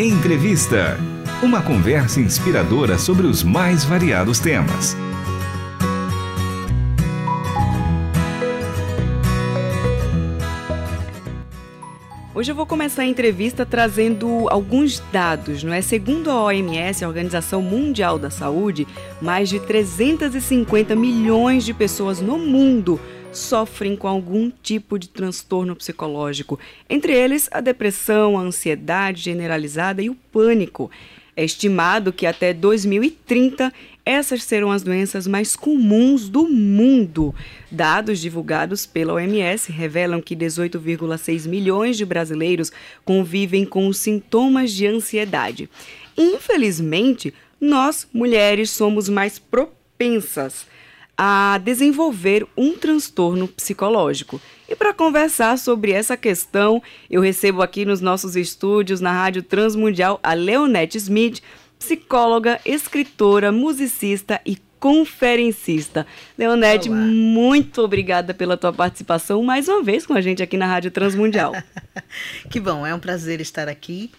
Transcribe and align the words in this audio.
Entrevista. 0.00 0.96
Uma 1.42 1.60
conversa 1.60 2.20
inspiradora 2.20 2.96
sobre 2.96 3.26
os 3.26 3.42
mais 3.42 3.84
variados 3.84 4.38
temas. 4.38 4.96
Hoje 12.32 12.52
eu 12.52 12.54
vou 12.54 12.64
começar 12.64 13.02
a 13.02 13.06
entrevista 13.06 13.66
trazendo 13.66 14.48
alguns 14.48 15.02
dados, 15.12 15.64
não 15.64 15.72
é? 15.72 15.82
Segundo 15.82 16.30
a 16.30 16.44
OMS, 16.44 17.04
a 17.04 17.08
Organização 17.08 17.60
Mundial 17.60 18.20
da 18.20 18.30
Saúde, 18.30 18.86
mais 19.20 19.48
de 19.48 19.58
350 19.58 20.94
milhões 20.94 21.64
de 21.64 21.74
pessoas 21.74 22.20
no 22.20 22.38
mundo 22.38 23.00
sofrem 23.38 23.96
com 23.96 24.08
algum 24.08 24.50
tipo 24.50 24.98
de 24.98 25.08
transtorno 25.08 25.74
psicológico, 25.76 26.58
entre 26.88 27.12
eles 27.14 27.48
a 27.50 27.60
depressão, 27.60 28.38
a 28.38 28.42
ansiedade 28.42 29.22
generalizada 29.22 30.02
e 30.02 30.10
o 30.10 30.14
pânico. 30.14 30.90
É 31.36 31.44
estimado 31.44 32.12
que 32.12 32.26
até 32.26 32.52
2030 32.52 33.72
essas 34.04 34.42
serão 34.42 34.72
as 34.72 34.82
doenças 34.82 35.26
mais 35.26 35.54
comuns 35.54 36.28
do 36.28 36.48
mundo. 36.48 37.32
Dados 37.70 38.18
divulgados 38.18 38.86
pela 38.86 39.12
OMS 39.12 39.70
revelam 39.70 40.20
que 40.20 40.34
18,6 40.34 41.46
milhões 41.46 41.96
de 41.96 42.04
brasileiros 42.04 42.72
convivem 43.04 43.64
com 43.64 43.92
sintomas 43.92 44.72
de 44.72 44.86
ansiedade. 44.86 45.70
Infelizmente, 46.16 47.32
nós, 47.60 48.08
mulheres, 48.12 48.70
somos 48.70 49.08
mais 49.08 49.38
propensas 49.38 50.66
a 51.20 51.58
desenvolver 51.58 52.46
um 52.56 52.78
transtorno 52.78 53.48
psicológico. 53.48 54.40
E 54.68 54.76
para 54.76 54.94
conversar 54.94 55.58
sobre 55.58 55.90
essa 55.90 56.16
questão, 56.16 56.80
eu 57.10 57.20
recebo 57.20 57.60
aqui 57.60 57.84
nos 57.84 58.00
nossos 58.00 58.36
estúdios 58.36 59.00
na 59.00 59.10
Rádio 59.10 59.42
Transmundial 59.42 60.20
a 60.22 60.32
Leonete 60.32 60.96
Smith, 60.96 61.42
psicóloga, 61.76 62.60
escritora, 62.64 63.50
musicista 63.50 64.40
e 64.46 64.56
conferencista. 64.78 66.06
Leonete, 66.36 66.88
Olá. 66.88 66.98
muito 66.98 67.82
obrigada 67.82 68.32
pela 68.32 68.56
tua 68.56 68.72
participação 68.72 69.42
mais 69.42 69.66
uma 69.66 69.82
vez 69.82 70.06
com 70.06 70.14
a 70.14 70.20
gente 70.20 70.40
aqui 70.40 70.56
na 70.56 70.66
Rádio 70.66 70.92
Transmundial. 70.92 71.52
que 72.48 72.60
bom, 72.60 72.86
é 72.86 72.94
um 72.94 73.00
prazer 73.00 73.40
estar 73.40 73.66
aqui 73.66 74.12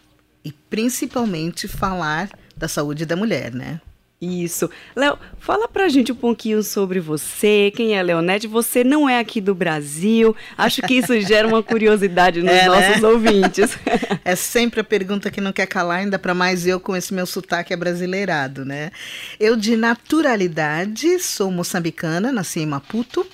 e 0.43 0.51
principalmente 0.51 1.65
falar 1.65 2.29
da 2.57 2.67
saúde 2.67 3.05
da 3.05 3.15
mulher, 3.15 3.53
né? 3.53 3.79
Isso. 4.21 4.69
Léo, 4.97 5.17
fala 5.37 5.65
pra 5.65 5.87
gente 5.87 6.11
um 6.11 6.15
pouquinho 6.15 6.61
sobre 6.61 6.99
você, 6.99 7.71
quem 7.73 7.97
é 7.97 8.03
Leonete. 8.03 8.47
Você 8.47 8.83
não 8.83 9.07
é 9.07 9.17
aqui 9.17 9.39
do 9.39 9.55
Brasil. 9.55 10.35
Acho 10.57 10.81
que 10.81 10.95
isso 10.95 11.17
gera 11.21 11.47
uma 11.47 11.63
curiosidade 11.63 12.41
nos 12.41 12.51
é, 12.51 12.63
né? 12.63 12.67
nossos 12.67 13.01
né? 13.01 13.07
ouvintes. 13.07 13.77
É 14.25 14.35
sempre 14.35 14.81
a 14.81 14.83
pergunta 14.83 15.31
que 15.31 15.41
não 15.41 15.51
quer 15.51 15.65
calar, 15.65 15.99
ainda 15.99 16.19
para 16.19 16.35
mais 16.35 16.67
eu 16.67 16.79
com 16.79 16.95
esse 16.95 17.11
meu 17.13 17.25
sotaque 17.25 17.75
brasileirado, 17.75 18.63
né? 18.63 18.91
Eu, 19.39 19.55
de 19.55 19.75
naturalidade, 19.75 21.17
sou 21.19 21.49
moçambicana, 21.49 22.31
nasci 22.31 22.59
em 22.59 22.65
Maputo. 22.65 23.25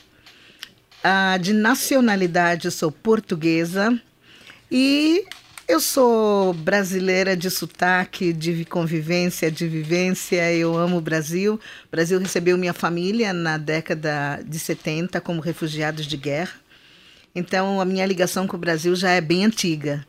Ah, 1.03 1.38
de 1.38 1.52
nacionalidade, 1.52 2.72
sou 2.72 2.91
portuguesa. 2.91 4.00
E 4.72 5.25
eu 5.67 5.80
sou 5.80 6.53
brasileira 6.53 7.35
de 7.35 7.49
sotaque, 7.49 8.31
de 8.31 8.66
convivência, 8.66 9.49
de 9.52 9.67
vivência. 9.67 10.53
Eu 10.53 10.77
amo 10.77 10.97
o 10.97 11.02
Brasil. 11.02 11.55
O 11.55 11.91
Brasil 11.91 12.19
recebeu 12.19 12.57
minha 12.57 12.73
família 12.73 13.33
na 13.33 13.57
década 13.57 14.41
de 14.45 14.59
70 14.59 15.19
como 15.22 15.41
refugiados 15.41 16.05
de 16.05 16.17
guerra. 16.17 16.53
Então, 17.33 17.81
a 17.81 17.85
minha 17.85 18.05
ligação 18.05 18.47
com 18.47 18.55
o 18.55 18.59
Brasil 18.59 18.95
já 18.95 19.09
é 19.11 19.22
bem 19.22 19.44
antiga. 19.44 20.05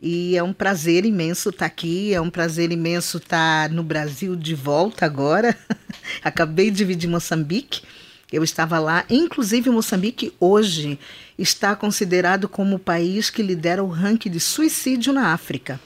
E 0.00 0.36
é 0.36 0.42
um 0.42 0.52
prazer 0.52 1.04
imenso 1.04 1.50
estar 1.50 1.66
aqui, 1.66 2.14
é 2.14 2.20
um 2.20 2.30
prazer 2.30 2.72
imenso 2.72 3.18
estar 3.18 3.68
no 3.68 3.82
Brasil 3.82 4.34
de 4.34 4.54
volta 4.54 5.04
agora. 5.04 5.54
Acabei 6.24 6.70
de 6.70 6.78
dividir 6.78 7.08
Moçambique. 7.10 7.82
Eu 8.32 8.44
estava 8.44 8.78
lá, 8.78 9.04
inclusive 9.10 9.70
Moçambique 9.70 10.32
hoje 10.38 10.98
está 11.38 11.74
considerado 11.74 12.48
como 12.48 12.76
o 12.76 12.78
país 12.78 13.28
que 13.28 13.42
lidera 13.42 13.82
o 13.82 13.88
ranking 13.88 14.30
de 14.30 14.38
suicídio 14.38 15.12
na 15.12 15.32
África. 15.32 15.80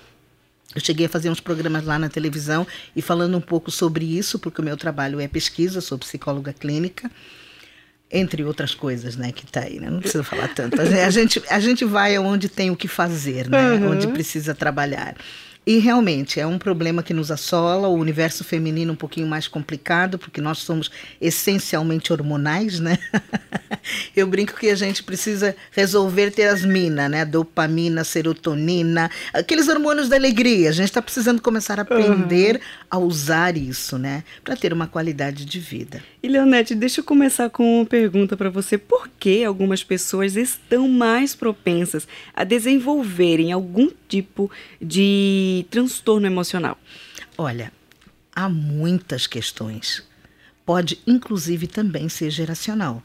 Eu 0.75 0.81
cheguei 0.81 1.07
a 1.07 1.09
fazer 1.09 1.31
uns 1.31 1.41
programas 1.41 1.85
lá 1.85 1.99
na 1.99 2.09
televisão 2.09 2.67
e 2.97 3.01
falando 3.01 3.37
um 3.37 3.41
pouco 3.41 3.71
sobre 3.71 4.05
isso, 4.05 4.39
porque 4.39 4.61
o 4.61 4.65
meu 4.65 4.77
trabalho 4.77 5.21
é 5.21 5.29
pesquisa, 5.29 5.81
sou 5.81 5.97
psicóloga 5.97 6.53
clínica, 6.53 7.11
entre 8.11 8.45
outras 8.45 8.75
coisas, 8.75 9.17
né, 9.17 9.31
que 9.33 9.45
está 9.45 9.61
aí, 9.61 9.79
né? 9.79 9.89
Não 9.89 10.01
precisa 10.01 10.23
falar 10.25 10.49
tanto. 10.49 10.81
A 10.81 11.11
gente, 11.11 11.43
a 11.49 11.61
gente 11.61 11.85
vai 11.85 12.17
aonde 12.17 12.49
tem 12.49 12.71
o 12.71 12.77
que 12.77 12.89
fazer, 12.89 13.49
né? 13.49 13.75
Uhum. 13.75 13.93
Onde 13.93 14.09
precisa 14.09 14.55
trabalhar. 14.55 15.17
E 15.67 15.79
realmente 15.79 16.39
é 16.39 16.47
um 16.47 16.59
problema 16.59 17.03
que 17.03 17.15
nos 17.15 17.31
assola, 17.31 17.89
o 17.89 17.95
universo 17.95 18.45
feminino 18.45 18.93
um 18.93 18.97
pouquinho 18.97 19.27
mais 19.27 19.49
complicado, 19.49 20.19
porque 20.19 20.41
nós 20.41 20.59
somos 20.59 20.91
essencialmente 21.21 22.13
hormonais, 22.13 22.79
né? 22.81 22.99
Eu 24.15 24.27
brinco 24.27 24.55
que 24.55 24.69
a 24.69 24.75
gente 24.75 25.03
precisa 25.03 25.57
resolver 25.71 26.31
ter 26.31 26.49
as 26.49 26.65
minas, 26.65 27.11
né? 27.11 27.25
Dopamina, 27.25 28.05
serotonina, 28.05 29.11
aqueles 29.33 29.69
hormônios 29.69 30.09
da 30.09 30.17
alegria. 30.17 30.69
A 30.69 30.73
gente 30.73 30.87
está 30.87 31.01
precisando 31.01 31.41
começar 31.41 31.79
a 31.79 31.83
aprender 31.83 32.57
uhum. 32.57 32.61
a 32.91 32.99
usar 32.99 33.57
isso, 33.57 33.99
né? 33.99 34.23
Para 34.43 34.57
ter 34.57 34.73
uma 34.73 34.87
qualidade 34.87 35.45
de 35.45 35.59
vida. 35.59 36.03
E 36.23 36.29
Leonete, 36.29 36.75
deixa 36.75 37.01
eu 37.01 37.05
começar 37.05 37.51
com 37.51 37.81
uma 37.81 37.87
pergunta 37.87 38.37
para 38.37 38.51
você. 38.51 38.79
Por 38.79 39.09
que 39.19 39.45
algumas 39.45 39.83
pessoas 39.83 40.37
estão 40.37 40.89
mais 40.89 41.35
propensas 41.35 42.07
a 42.35 42.45
desenvolverem 42.45 43.53
algum 43.53 43.91
tipo 44.09 44.51
de 44.81 45.54
transtorno 45.63 46.27
emocional? 46.27 46.77
Olha, 47.39 47.73
há 48.35 48.49
muitas 48.49 49.27
questões. 49.27 50.03
Pode, 50.67 50.99
inclusive, 51.07 51.67
também 51.67 52.09
ser 52.09 52.31
geracional. 52.31 53.03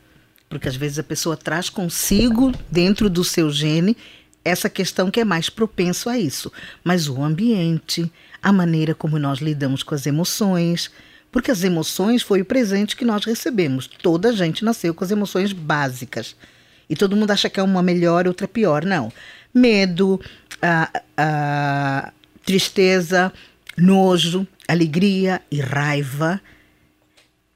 Porque 0.49 0.67
às 0.67 0.75
vezes 0.75 0.97
a 0.97 1.03
pessoa 1.03 1.38
traz 1.38 1.69
consigo, 1.69 2.51
dentro 2.71 3.09
do 3.09 3.23
seu 3.23 3.51
gene, 3.51 3.95
essa 4.43 4.69
questão 4.69 5.11
que 5.11 5.19
é 5.19 5.25
mais 5.25 5.49
propenso 5.49 6.09
a 6.09 6.17
isso. 6.17 6.51
Mas 6.83 7.07
o 7.07 7.21
ambiente, 7.21 8.11
a 8.41 8.51
maneira 8.51 8.95
como 8.95 9.19
nós 9.19 9.39
lidamos 9.39 9.83
com 9.83 9.93
as 9.93 10.07
emoções, 10.07 10.89
porque 11.31 11.51
as 11.51 11.63
emoções 11.63 12.23
foi 12.23 12.41
o 12.41 12.45
presente 12.45 12.95
que 12.95 13.05
nós 13.05 13.25
recebemos. 13.25 13.88
Toda 13.88 14.29
a 14.29 14.31
gente 14.31 14.65
nasceu 14.65 14.93
com 14.93 15.03
as 15.03 15.11
emoções 15.11 15.53
básicas. 15.53 16.35
E 16.89 16.95
todo 16.95 17.15
mundo 17.15 17.29
acha 17.31 17.49
que 17.49 17.59
é 17.59 17.63
uma 17.63 17.83
melhor, 17.83 18.27
outra 18.27 18.47
pior. 18.47 18.83
Não. 18.83 19.11
Medo, 19.53 20.19
a, 20.61 21.01
a, 21.15 22.13
tristeza, 22.49 23.31
nojo, 23.77 24.47
alegria 24.67 25.39
e 25.51 25.61
raiva. 25.61 26.41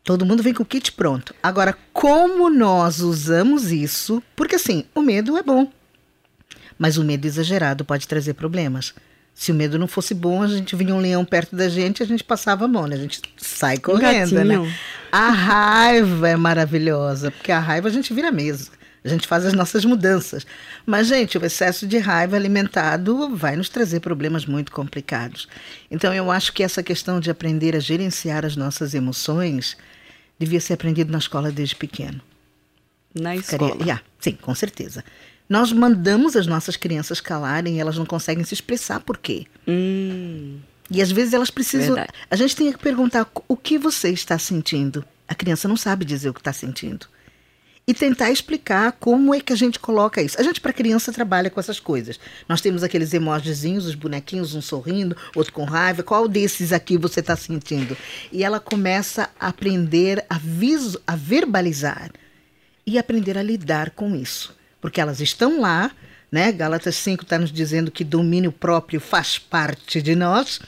Todo 0.04 0.24
mundo 0.24 0.44
vem 0.44 0.54
com 0.54 0.62
o 0.62 0.66
kit 0.66 0.92
pronto. 0.92 1.34
Agora, 1.42 1.76
como 1.92 2.48
nós 2.48 3.00
usamos 3.00 3.72
isso? 3.72 4.22
Porque 4.36 4.54
assim, 4.54 4.86
o 4.94 5.02
medo 5.02 5.36
é 5.36 5.42
bom, 5.42 5.68
mas 6.78 6.98
o 6.98 7.04
medo 7.04 7.26
exagerado 7.26 7.84
pode 7.84 8.08
trazer 8.08 8.36
problemas. 8.36 8.94
Se 9.34 9.52
o 9.52 9.56
medo 9.56 9.80
não 9.80 9.88
fosse 9.88 10.14
bom, 10.14 10.44
a 10.44 10.48
gente 10.48 10.76
vinha 10.76 10.94
um 10.94 11.00
leão 11.00 11.26
perto 11.26 11.56
da 11.56 11.68
gente, 11.68 12.04
a 12.04 12.06
gente 12.06 12.24
passava 12.24 12.66
a 12.66 12.68
mão, 12.68 12.86
né? 12.86 12.96
A 12.96 13.00
gente 13.00 13.20
sai 13.36 13.80
correndo, 13.80 14.38
um 14.38 14.44
né? 14.44 14.76
A 15.12 15.30
raiva 15.32 16.30
é 16.30 16.36
maravilhosa, 16.36 17.32
porque 17.32 17.52
a 17.52 17.58
raiva 17.58 17.88
a 17.88 17.92
gente 17.92 18.14
vira 18.14 18.32
mesa. 18.32 18.70
A 19.04 19.10
gente 19.10 19.28
faz 19.28 19.46
as 19.46 19.54
nossas 19.54 19.84
mudanças. 19.84 20.48
Mas, 20.86 21.08
gente, 21.08 21.38
o 21.38 21.46
excesso 21.46 21.86
de 21.86 21.98
raiva 21.98 22.38
alimentado 22.38 23.36
vai 23.36 23.56
nos 23.56 23.68
trazer 23.68 24.00
problemas 24.00 24.46
muito 24.46 24.72
complicados. 24.72 25.48
Então, 25.92 26.14
eu 26.14 26.32
acho 26.32 26.54
que 26.54 26.64
essa 26.64 26.82
questão 26.82 27.20
de 27.20 27.30
aprender 27.30 27.76
a 27.76 27.80
gerenciar 27.80 28.46
as 28.46 28.56
nossas 28.56 28.94
emoções 28.94 29.76
devia 30.40 30.62
ser 30.62 30.74
aprendido 30.74 31.12
na 31.12 31.18
escola 31.18 31.52
desde 31.52 31.76
pequeno. 31.76 32.22
Na 33.14 33.36
Ficaria... 33.36 33.68
escola? 33.68 33.84
Yeah, 33.84 34.02
sim, 34.20 34.38
com 34.42 34.56
certeza. 34.56 35.04
Nós 35.50 35.74
mandamos 35.74 36.38
as 36.38 36.48
nossas 36.48 36.78
crianças 36.78 37.20
calarem 37.20 37.76
e 37.76 37.80
elas 37.80 37.98
não 37.98 38.06
conseguem 38.06 38.46
se 38.46 38.54
expressar 38.54 39.02
por 39.02 39.18
quê. 39.18 39.46
Hum. 39.68 40.60
E 40.90 41.02
às 41.02 41.12
vezes 41.12 41.34
elas 41.34 41.52
precisam. 41.52 41.96
Verdade. 41.96 42.14
A 42.32 42.36
gente 42.38 42.56
tem 42.56 42.72
que 42.72 42.80
perguntar 42.80 43.30
o 43.50 43.58
que 43.58 43.78
você 43.78 44.10
está 44.10 44.40
sentindo. 44.40 45.04
A 45.28 45.36
criança 45.36 45.68
não 45.68 45.76
sabe 45.76 46.06
dizer 46.06 46.30
o 46.30 46.34
que 46.34 46.40
está 46.40 46.54
sentindo 46.54 47.08
e 47.86 47.94
tentar 47.94 48.32
explicar 48.32 48.94
como 48.94 49.36
é 49.36 49.42
que 49.42 49.52
a 49.52 49.56
gente 49.56 49.78
coloca 49.78 50.22
isso. 50.22 50.40
A 50.40 50.44
gente, 50.44 50.62
para 50.62 50.72
criança, 50.72 51.12
trabalha 51.12 51.50
com 51.50 51.60
essas 51.60 51.80
coisas. 51.80 52.20
Nós 52.48 52.62
temos 52.62 52.82
aqueles 52.82 53.14
emojizinhos, 53.14 53.86
os 53.86 53.96
bonequinhos, 53.96 54.56
um 54.56 54.62
sorrindo, 54.62 55.18
outro 55.36 55.52
com 55.52 55.66
raiva. 55.66 56.02
Qual 56.02 56.28
desses 56.28 56.72
aqui 56.72 56.98
você 56.98 57.20
está 57.20 57.36
sentindo? 57.36 57.98
E 58.32 58.44
ela 58.44 58.60
começa 58.60 59.30
a 59.40 59.50
aprender 59.50 60.26
a, 60.30 60.38
viso, 60.38 61.02
a 61.06 61.16
verbalizar 61.16 62.12
e 62.88 62.98
aprender 62.98 63.38
a 63.38 63.44
lidar 63.44 63.90
com 63.92 64.16
isso. 64.16 64.56
Porque 64.80 65.02
elas 65.02 65.20
estão 65.20 65.60
lá, 65.60 65.92
né? 66.32 66.52
Gálatas 66.54 66.96
5 66.96 67.24
está 67.24 67.38
nos 67.38 67.52
dizendo 67.52 67.92
que 67.92 68.04
domínio 68.04 68.52
próprio 68.52 69.02
faz 69.02 69.38
parte 69.38 70.02
de 70.02 70.16
nós. 70.16 70.62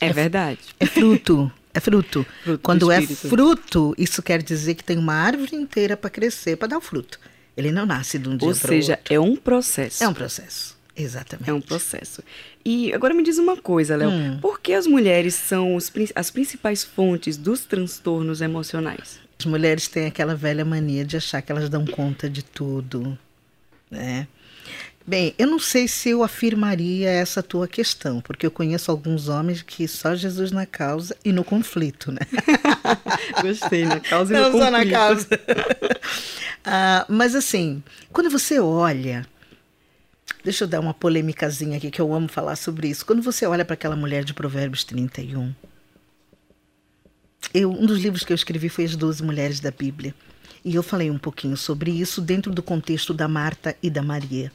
É, 0.00 0.08
é 0.08 0.12
verdade. 0.12 0.60
É 0.78 0.84
fruto 0.84 1.50
é 1.74 1.80
fruto. 1.80 2.26
fruto 2.44 2.62
Quando 2.62 2.90
é 2.90 3.00
fruto, 3.02 3.94
isso 3.96 4.22
quer 4.22 4.42
dizer 4.42 4.74
que 4.74 4.84
tem 4.84 4.98
uma 4.98 5.14
árvore 5.14 5.56
inteira 5.56 5.96
para 5.96 6.10
crescer, 6.10 6.56
para 6.56 6.68
dar 6.68 6.78
o 6.78 6.80
fruto. 6.80 7.18
Ele 7.56 7.70
não 7.70 7.86
nasce 7.86 8.18
de 8.18 8.28
um 8.28 8.36
dia 8.36 8.38
para 8.38 8.46
outro. 8.48 8.74
Ou 8.74 8.74
seja, 8.74 9.00
é 9.08 9.20
um 9.20 9.36
processo. 9.36 10.02
É 10.02 10.08
um 10.08 10.14
processo. 10.14 10.76
Exatamente. 10.94 11.48
É 11.48 11.52
um 11.52 11.60
processo. 11.60 12.22
E 12.64 12.92
agora 12.92 13.14
me 13.14 13.22
diz 13.22 13.38
uma 13.38 13.56
coisa, 13.56 13.96
Léo. 13.96 14.10
Hum. 14.10 14.38
Por 14.40 14.60
que 14.60 14.74
as 14.74 14.86
mulheres 14.86 15.34
são 15.34 15.74
os, 15.74 15.90
as 16.14 16.30
principais 16.30 16.84
fontes 16.84 17.36
dos 17.36 17.60
transtornos 17.64 18.40
emocionais? 18.40 19.18
As 19.38 19.46
mulheres 19.46 19.88
têm 19.88 20.06
aquela 20.06 20.34
velha 20.34 20.64
mania 20.64 21.04
de 21.04 21.16
achar 21.16 21.42
que 21.42 21.50
elas 21.50 21.68
dão 21.68 21.84
conta 21.86 22.28
de 22.28 22.42
tudo, 22.44 23.18
né? 23.90 24.28
Bem, 25.06 25.34
eu 25.36 25.48
não 25.48 25.58
sei 25.58 25.88
se 25.88 26.10
eu 26.10 26.22
afirmaria 26.22 27.10
essa 27.10 27.42
tua 27.42 27.66
questão, 27.66 28.20
porque 28.20 28.46
eu 28.46 28.50
conheço 28.50 28.90
alguns 28.90 29.28
homens 29.28 29.60
que 29.60 29.88
só 29.88 30.14
Jesus 30.14 30.52
na 30.52 30.64
causa 30.64 31.16
e 31.24 31.32
no 31.32 31.42
conflito, 31.42 32.12
né? 32.12 32.20
Gostei, 33.42 33.84
na 33.84 33.98
causa 33.98 34.32
e 34.32 34.36
não 34.36 34.44
no 34.44 34.52
conflito. 34.52 34.70
Não 34.70 34.78
só 34.78 34.84
na 34.84 34.90
causa. 34.90 35.28
ah, 36.64 37.06
mas 37.08 37.34
assim, 37.34 37.82
quando 38.12 38.30
você 38.30 38.60
olha 38.60 39.26
Deixa 40.44 40.64
eu 40.64 40.68
dar 40.68 40.80
uma 40.80 40.92
polêmicazinha 40.92 41.76
aqui 41.76 41.90
que 41.90 42.00
eu 42.00 42.12
amo 42.12 42.26
falar 42.26 42.56
sobre 42.56 42.88
isso. 42.88 43.06
Quando 43.06 43.22
você 43.22 43.46
olha 43.46 43.64
para 43.64 43.74
aquela 43.74 43.94
mulher 43.94 44.24
de 44.24 44.34
Provérbios 44.34 44.82
31, 44.82 45.54
eu, 47.54 47.70
um 47.70 47.86
dos 47.86 48.00
livros 48.00 48.24
que 48.24 48.32
eu 48.32 48.34
escrevi 48.34 48.68
foi 48.68 48.84
As 48.84 48.96
Doze 48.96 49.22
Mulheres 49.22 49.60
da 49.60 49.70
Bíblia. 49.70 50.12
E 50.64 50.74
eu 50.74 50.82
falei 50.82 51.10
um 51.10 51.18
pouquinho 51.18 51.56
sobre 51.56 51.90
isso 51.90 52.20
dentro 52.20 52.52
do 52.52 52.62
contexto 52.62 53.14
da 53.14 53.28
Marta 53.28 53.76
e 53.82 53.88
da 53.88 54.02
Maria. 54.02 54.50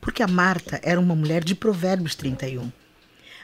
Porque 0.00 0.22
a 0.22 0.28
Marta 0.28 0.80
era 0.82 1.00
uma 1.00 1.14
mulher 1.14 1.44
de 1.44 1.54
Provérbios 1.54 2.14
31. 2.14 2.70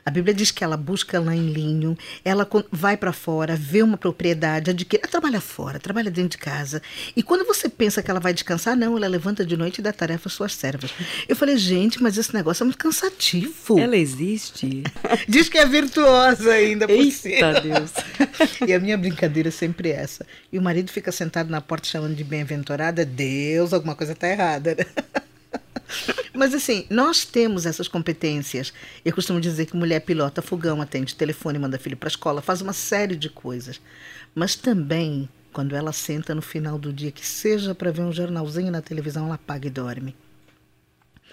A 0.06 0.10
Bíblia 0.12 0.32
diz 0.32 0.52
que 0.52 0.62
ela 0.62 0.76
busca 0.76 1.18
lã 1.18 1.34
em 1.34 1.48
linho, 1.50 1.98
ela 2.24 2.48
vai 2.70 2.96
para 2.96 3.12
fora, 3.12 3.56
vê 3.56 3.82
uma 3.82 3.96
propriedade, 3.96 4.70
adquire, 4.70 5.02
ela 5.02 5.10
trabalha 5.10 5.40
fora, 5.40 5.80
trabalha 5.80 6.12
dentro 6.12 6.30
de 6.30 6.38
casa. 6.38 6.80
E 7.16 7.24
quando 7.24 7.44
você 7.44 7.68
pensa 7.68 8.00
que 8.00 8.08
ela 8.08 8.20
vai 8.20 8.32
descansar, 8.32 8.76
não, 8.76 8.96
ela 8.96 9.08
levanta 9.08 9.44
de 9.44 9.56
noite 9.56 9.78
e 9.78 9.82
dá 9.82 9.92
tarefa 9.92 10.28
às 10.28 10.32
suas 10.32 10.54
servas. 10.54 10.92
Eu 11.28 11.34
falei, 11.34 11.56
gente, 11.56 12.00
mas 12.00 12.16
esse 12.16 12.32
negócio 12.32 12.62
é 12.62 12.66
muito 12.66 12.78
cansativo. 12.78 13.80
Ela 13.80 13.96
existe? 13.96 14.84
diz 15.28 15.48
que 15.48 15.58
é 15.58 15.66
virtuosa 15.66 16.52
ainda 16.52 16.86
por 16.86 16.94
Eita. 16.94 17.60
Deus. 17.60 17.90
e 18.64 18.72
a 18.72 18.78
minha 18.78 18.96
brincadeira 18.96 19.48
é 19.48 19.52
sempre 19.52 19.90
essa. 19.90 20.24
E 20.52 20.58
o 20.58 20.62
marido 20.62 20.92
fica 20.92 21.10
sentado 21.10 21.50
na 21.50 21.60
porta 21.60 21.88
chamando 21.88 22.14
de 22.14 22.22
bem-aventurada, 22.22 23.04
Deus, 23.04 23.72
alguma 23.72 23.96
coisa 23.96 24.12
está 24.12 24.28
errada, 24.28 24.76
né? 24.76 24.84
Mas 26.34 26.54
assim, 26.54 26.86
nós 26.90 27.24
temos 27.24 27.66
essas 27.66 27.88
competências. 27.88 28.72
Eu 29.04 29.14
costumo 29.14 29.40
dizer 29.40 29.66
que 29.66 29.76
mulher 29.76 30.00
pilota 30.00 30.42
fogão, 30.42 30.80
atende 30.80 31.14
telefone, 31.14 31.58
manda 31.58 31.78
filho 31.78 31.96
para 31.96 32.08
a 32.08 32.10
escola, 32.10 32.42
faz 32.42 32.60
uma 32.60 32.72
série 32.72 33.16
de 33.16 33.28
coisas. 33.28 33.80
Mas 34.34 34.54
também, 34.54 35.28
quando 35.52 35.74
ela 35.74 35.92
senta 35.92 36.34
no 36.34 36.42
final 36.42 36.78
do 36.78 36.92
dia, 36.92 37.10
que 37.10 37.26
seja 37.26 37.74
para 37.74 37.90
ver 37.90 38.02
um 38.02 38.12
jornalzinho 38.12 38.70
na 38.70 38.82
televisão, 38.82 39.26
ela 39.26 39.36
apaga 39.36 39.66
e 39.66 39.70
dorme. 39.70 40.14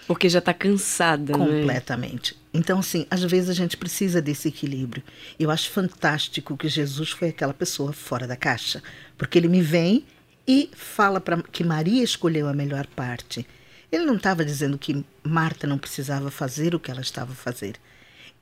Porque 0.06 0.28
já 0.28 0.38
está 0.38 0.52
cansada, 0.52 1.32
Completamente. 1.32 2.34
Né? 2.34 2.40
Então, 2.54 2.78
assim, 2.78 3.06
às 3.10 3.22
vezes 3.22 3.48
a 3.48 3.54
gente 3.54 3.76
precisa 3.76 4.20
desse 4.20 4.48
equilíbrio. 4.48 5.02
Eu 5.38 5.50
acho 5.50 5.70
fantástico 5.70 6.56
que 6.56 6.68
Jesus 6.68 7.10
foi 7.10 7.28
aquela 7.28 7.54
pessoa 7.54 7.92
fora 7.92 8.26
da 8.26 8.36
caixa. 8.36 8.82
Porque 9.16 9.38
ele 9.38 9.48
me 9.48 9.62
vem 9.62 10.04
e 10.46 10.68
fala 10.74 11.20
para 11.20 11.42
que 11.42 11.64
Maria 11.64 12.02
escolheu 12.02 12.46
a 12.48 12.52
melhor 12.52 12.86
parte. 12.88 13.46
Ele 13.94 14.06
não 14.06 14.16
estava 14.16 14.44
dizendo 14.44 14.76
que 14.76 15.04
Marta 15.22 15.68
não 15.68 15.78
precisava 15.78 16.28
fazer 16.28 16.74
o 16.74 16.80
que 16.80 16.90
ela 16.90 17.00
estava 17.00 17.30
a 17.30 17.36
fazer. 17.36 17.76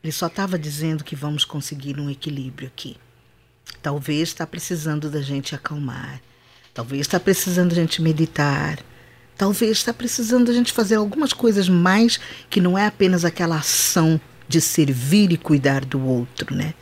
Ele 0.03 0.11
só 0.11 0.27
estava 0.27 0.59
dizendo 0.59 1.05
que 1.05 1.15
vamos 1.15 1.45
conseguir 1.45 2.01
um 2.01 2.09
equilíbrio 2.09 2.69
aqui. 2.69 2.97
Talvez 3.83 4.31
está 4.31 4.47
precisando 4.47 5.11
da 5.11 5.21
gente 5.21 5.55
acalmar. 5.55 6.23
Talvez 6.73 7.03
está 7.03 7.21
precisando 7.21 7.69
da 7.69 7.83
gente 7.83 8.01
meditar. 8.01 8.79
Talvez 9.37 9.73
está 9.73 9.93
precisando 9.93 10.47
da 10.47 10.55
gente 10.55 10.73
fazer 10.73 10.95
algumas 10.95 11.35
coisas 11.35 11.69
mais 11.69 12.19
que 12.49 12.59
não 12.59 12.79
é 12.79 12.87
apenas 12.87 13.23
aquela 13.23 13.57
ação 13.57 14.19
de 14.49 14.59
servir 14.59 15.33
e 15.33 15.37
cuidar 15.37 15.85
do 15.85 16.03
outro, 16.03 16.55
né? 16.55 16.73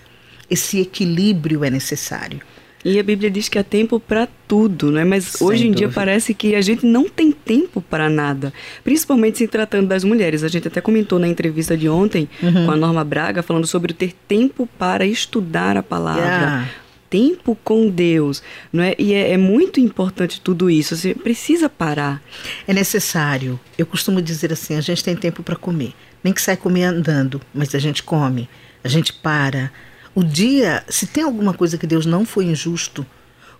Esse 0.48 0.78
equilíbrio 0.78 1.64
é 1.64 1.70
necessário. 1.70 2.40
E 2.84 2.98
a 2.98 3.02
Bíblia 3.02 3.30
diz 3.30 3.48
que 3.48 3.58
há 3.58 3.64
tempo 3.64 4.00
para 4.00 4.26
tudo, 4.48 4.90
né? 4.90 5.04
Mas 5.04 5.24
Sem 5.24 5.46
hoje 5.46 5.62
em 5.64 5.70
dúvida. 5.70 5.78
dia 5.78 5.88
parece 5.94 6.32
que 6.32 6.54
a 6.54 6.60
gente 6.60 6.86
não 6.86 7.08
tem 7.08 7.30
tempo 7.30 7.80
para 7.80 8.08
nada, 8.08 8.52
principalmente 8.82 9.38
se 9.38 9.46
tratando 9.46 9.88
das 9.88 10.02
mulheres. 10.02 10.42
A 10.42 10.48
gente 10.48 10.66
até 10.66 10.80
comentou 10.80 11.18
na 11.18 11.28
entrevista 11.28 11.76
de 11.76 11.88
ontem 11.88 12.28
uhum. 12.42 12.66
com 12.66 12.70
a 12.72 12.76
Norma 12.76 13.04
Braga 13.04 13.42
falando 13.42 13.66
sobre 13.66 13.92
ter 13.92 14.14
tempo 14.26 14.66
para 14.78 15.04
estudar 15.04 15.76
a 15.76 15.82
palavra. 15.82 16.22
Yeah. 16.22 16.68
Tempo 17.10 17.58
com 17.64 17.90
Deus, 17.90 18.40
não 18.72 18.84
é? 18.84 18.94
E 18.96 19.12
é, 19.12 19.32
é 19.32 19.36
muito 19.36 19.80
importante 19.80 20.40
tudo 20.40 20.70
isso. 20.70 20.96
Você 20.96 21.12
precisa 21.12 21.68
parar. 21.68 22.22
É 22.68 22.72
necessário. 22.72 23.58
Eu 23.76 23.84
costumo 23.84 24.22
dizer 24.22 24.52
assim: 24.52 24.76
a 24.76 24.80
gente 24.80 25.02
tem 25.02 25.16
tempo 25.16 25.42
para 25.42 25.56
comer. 25.56 25.92
Nem 26.22 26.32
que 26.32 26.40
sai 26.40 26.56
comer 26.56 26.84
andando, 26.84 27.40
mas 27.52 27.74
a 27.74 27.80
gente 27.80 28.02
come, 28.04 28.48
a 28.84 28.88
gente 28.88 29.12
para, 29.12 29.72
o 30.14 30.24
dia, 30.24 30.84
se 30.88 31.06
tem 31.06 31.22
alguma 31.22 31.54
coisa 31.54 31.78
que 31.78 31.86
Deus 31.86 32.04
não 32.04 32.24
foi 32.24 32.46
injusto, 32.46 33.06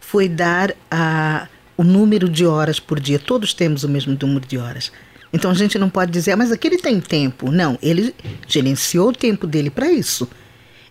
foi 0.00 0.28
dar 0.28 0.74
a, 0.90 1.46
o 1.76 1.84
número 1.84 2.28
de 2.28 2.44
horas 2.44 2.80
por 2.80 2.98
dia. 2.98 3.18
Todos 3.18 3.54
temos 3.54 3.84
o 3.84 3.88
mesmo 3.88 4.16
número 4.20 4.46
de 4.46 4.58
horas. 4.58 4.90
Então 5.32 5.50
a 5.50 5.54
gente 5.54 5.78
não 5.78 5.88
pode 5.88 6.10
dizer, 6.10 6.32
ah, 6.32 6.36
mas 6.36 6.50
aquele 6.50 6.76
tem 6.76 7.00
tempo. 7.00 7.52
Não, 7.52 7.78
ele 7.80 8.14
gerenciou 8.48 9.10
o 9.10 9.12
tempo 9.12 9.46
dele 9.46 9.70
para 9.70 9.90
isso. 9.92 10.28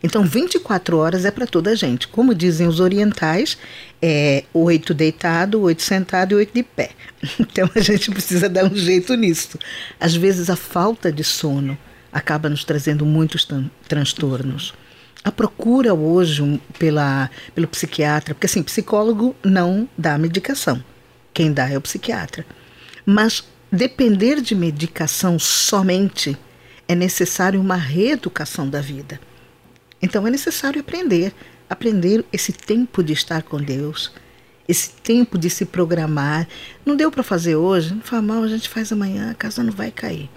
Então 0.01 0.23
24 0.23 0.95
horas 0.95 1.25
é 1.25 1.31
para 1.31 1.45
toda 1.45 1.71
a 1.71 1.75
gente. 1.75 2.07
Como 2.07 2.33
dizem 2.33 2.65
os 2.65 2.79
orientais, 2.79 3.57
é 4.01 4.45
oito 4.53 4.93
deitado, 4.93 5.59
oito 5.61 5.81
sentado 5.81 6.31
e 6.31 6.35
oito 6.35 6.53
de 6.53 6.63
pé. 6.63 6.91
Então 7.37 7.69
a 7.75 7.81
gente 7.81 8.09
precisa 8.11 8.47
dar 8.47 8.63
um 8.63 8.75
jeito 8.75 9.13
nisso. 9.15 9.59
Às 9.99 10.15
vezes 10.15 10.49
a 10.49 10.55
falta 10.55 11.11
de 11.11 11.25
sono 11.25 11.77
acaba 12.13 12.47
nos 12.47 12.63
trazendo 12.63 13.05
muitos 13.05 13.45
transtornos 13.89 14.73
a 15.23 15.31
procura 15.31 15.93
hoje 15.93 16.61
pela, 16.77 17.29
pelo 17.53 17.67
psiquiatra, 17.67 18.33
porque 18.33 18.45
assim, 18.45 18.63
psicólogo 18.63 19.35
não 19.43 19.87
dá 19.97 20.17
medicação. 20.17 20.83
Quem 21.33 21.51
dá 21.51 21.69
é 21.69 21.77
o 21.77 21.81
psiquiatra. 21.81 22.45
Mas 23.05 23.43
depender 23.71 24.41
de 24.41 24.55
medicação 24.55 25.37
somente 25.37 26.37
é 26.87 26.95
necessário 26.95 27.59
uma 27.59 27.75
reeducação 27.75 28.67
da 28.67 28.81
vida. 28.81 29.19
Então 30.01 30.25
é 30.25 30.31
necessário 30.31 30.79
aprender, 30.79 31.33
aprender 31.69 32.25
esse 32.31 32.53
tempo 32.53 33.03
de 33.03 33.13
estar 33.13 33.43
com 33.43 33.57
Deus, 33.57 34.11
esse 34.67 34.91
tempo 34.91 35.37
de 35.37 35.49
se 35.49 35.65
programar. 35.65 36.47
Não 36.85 36.95
deu 36.95 37.11
para 37.11 37.23
fazer 37.23 37.55
hoje, 37.55 37.93
não 37.93 38.01
faz 38.01 38.23
mal, 38.23 38.43
a 38.43 38.47
gente 38.47 38.69
faz 38.69 38.91
amanhã, 38.91 39.31
a 39.31 39.35
casa 39.35 39.61
não 39.63 39.73
vai 39.73 39.91
cair. 39.91 40.29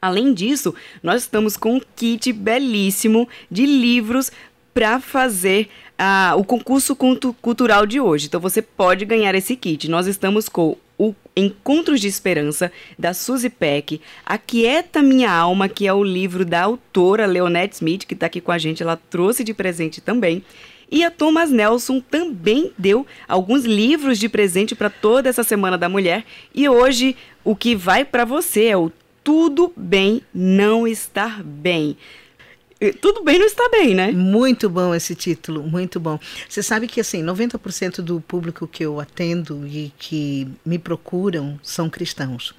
Além 0.00 0.32
disso, 0.34 0.74
nós 1.02 1.22
estamos 1.22 1.56
com 1.56 1.76
um 1.76 1.80
kit 1.96 2.32
belíssimo 2.32 3.28
de 3.50 3.64
livros 3.64 4.30
para 4.74 5.00
fazer 5.00 5.70
uh, 5.98 6.38
o 6.38 6.44
concurso 6.44 6.96
cultural 7.40 7.86
de 7.86 8.00
hoje. 8.00 8.26
Então 8.26 8.40
você 8.40 8.60
pode 8.60 9.04
ganhar 9.04 9.34
esse 9.34 9.56
kit. 9.56 9.88
Nós 9.88 10.06
estamos 10.06 10.48
com 10.48 10.76
Encontros 11.36 12.00
de 12.00 12.08
Esperança, 12.08 12.70
da 12.98 13.12
Suzy 13.12 13.50
Peck, 13.50 14.00
Aquieta 14.24 15.02
Minha 15.02 15.32
Alma, 15.32 15.68
que 15.68 15.86
é 15.86 15.92
o 15.92 16.04
livro 16.04 16.44
da 16.44 16.62
autora 16.62 17.26
Leonette 17.26 17.76
Smith, 17.76 18.04
que 18.06 18.14
está 18.14 18.26
aqui 18.26 18.40
com 18.40 18.52
a 18.52 18.58
gente, 18.58 18.82
ela 18.82 18.96
trouxe 18.96 19.42
de 19.42 19.52
presente 19.52 20.00
também. 20.00 20.44
E 20.90 21.02
a 21.02 21.10
Thomas 21.10 21.50
Nelson 21.50 22.00
também 22.00 22.70
deu 22.78 23.06
alguns 23.26 23.64
livros 23.64 24.18
de 24.18 24.28
presente 24.28 24.74
para 24.74 24.90
toda 24.90 25.28
essa 25.28 25.42
Semana 25.42 25.76
da 25.76 25.88
Mulher. 25.88 26.24
E 26.54 26.68
hoje 26.68 27.16
o 27.42 27.56
que 27.56 27.74
vai 27.74 28.04
para 28.04 28.24
você 28.24 28.66
é 28.66 28.76
o 28.76 28.92
tudo 29.24 29.72
bem 29.74 30.20
não 30.32 30.86
estar 30.86 31.42
bem. 31.42 31.96
Tudo 33.00 33.22
bem 33.22 33.38
não 33.38 33.46
está 33.46 33.68
bem, 33.70 33.94
né? 33.94 34.12
Muito 34.12 34.68
bom 34.68 34.94
esse 34.94 35.14
título, 35.14 35.62
muito 35.62 35.98
bom. 35.98 36.18
Você 36.48 36.62
sabe 36.62 36.86
que 36.86 37.00
assim, 37.00 37.22
90% 37.22 38.02
do 38.02 38.20
público 38.20 38.66
que 38.66 38.84
eu 38.84 39.00
atendo 39.00 39.66
e 39.66 39.92
que 39.98 40.48
me 40.64 40.78
procuram 40.78 41.58
são 41.62 41.88
cristãos. 41.88 42.54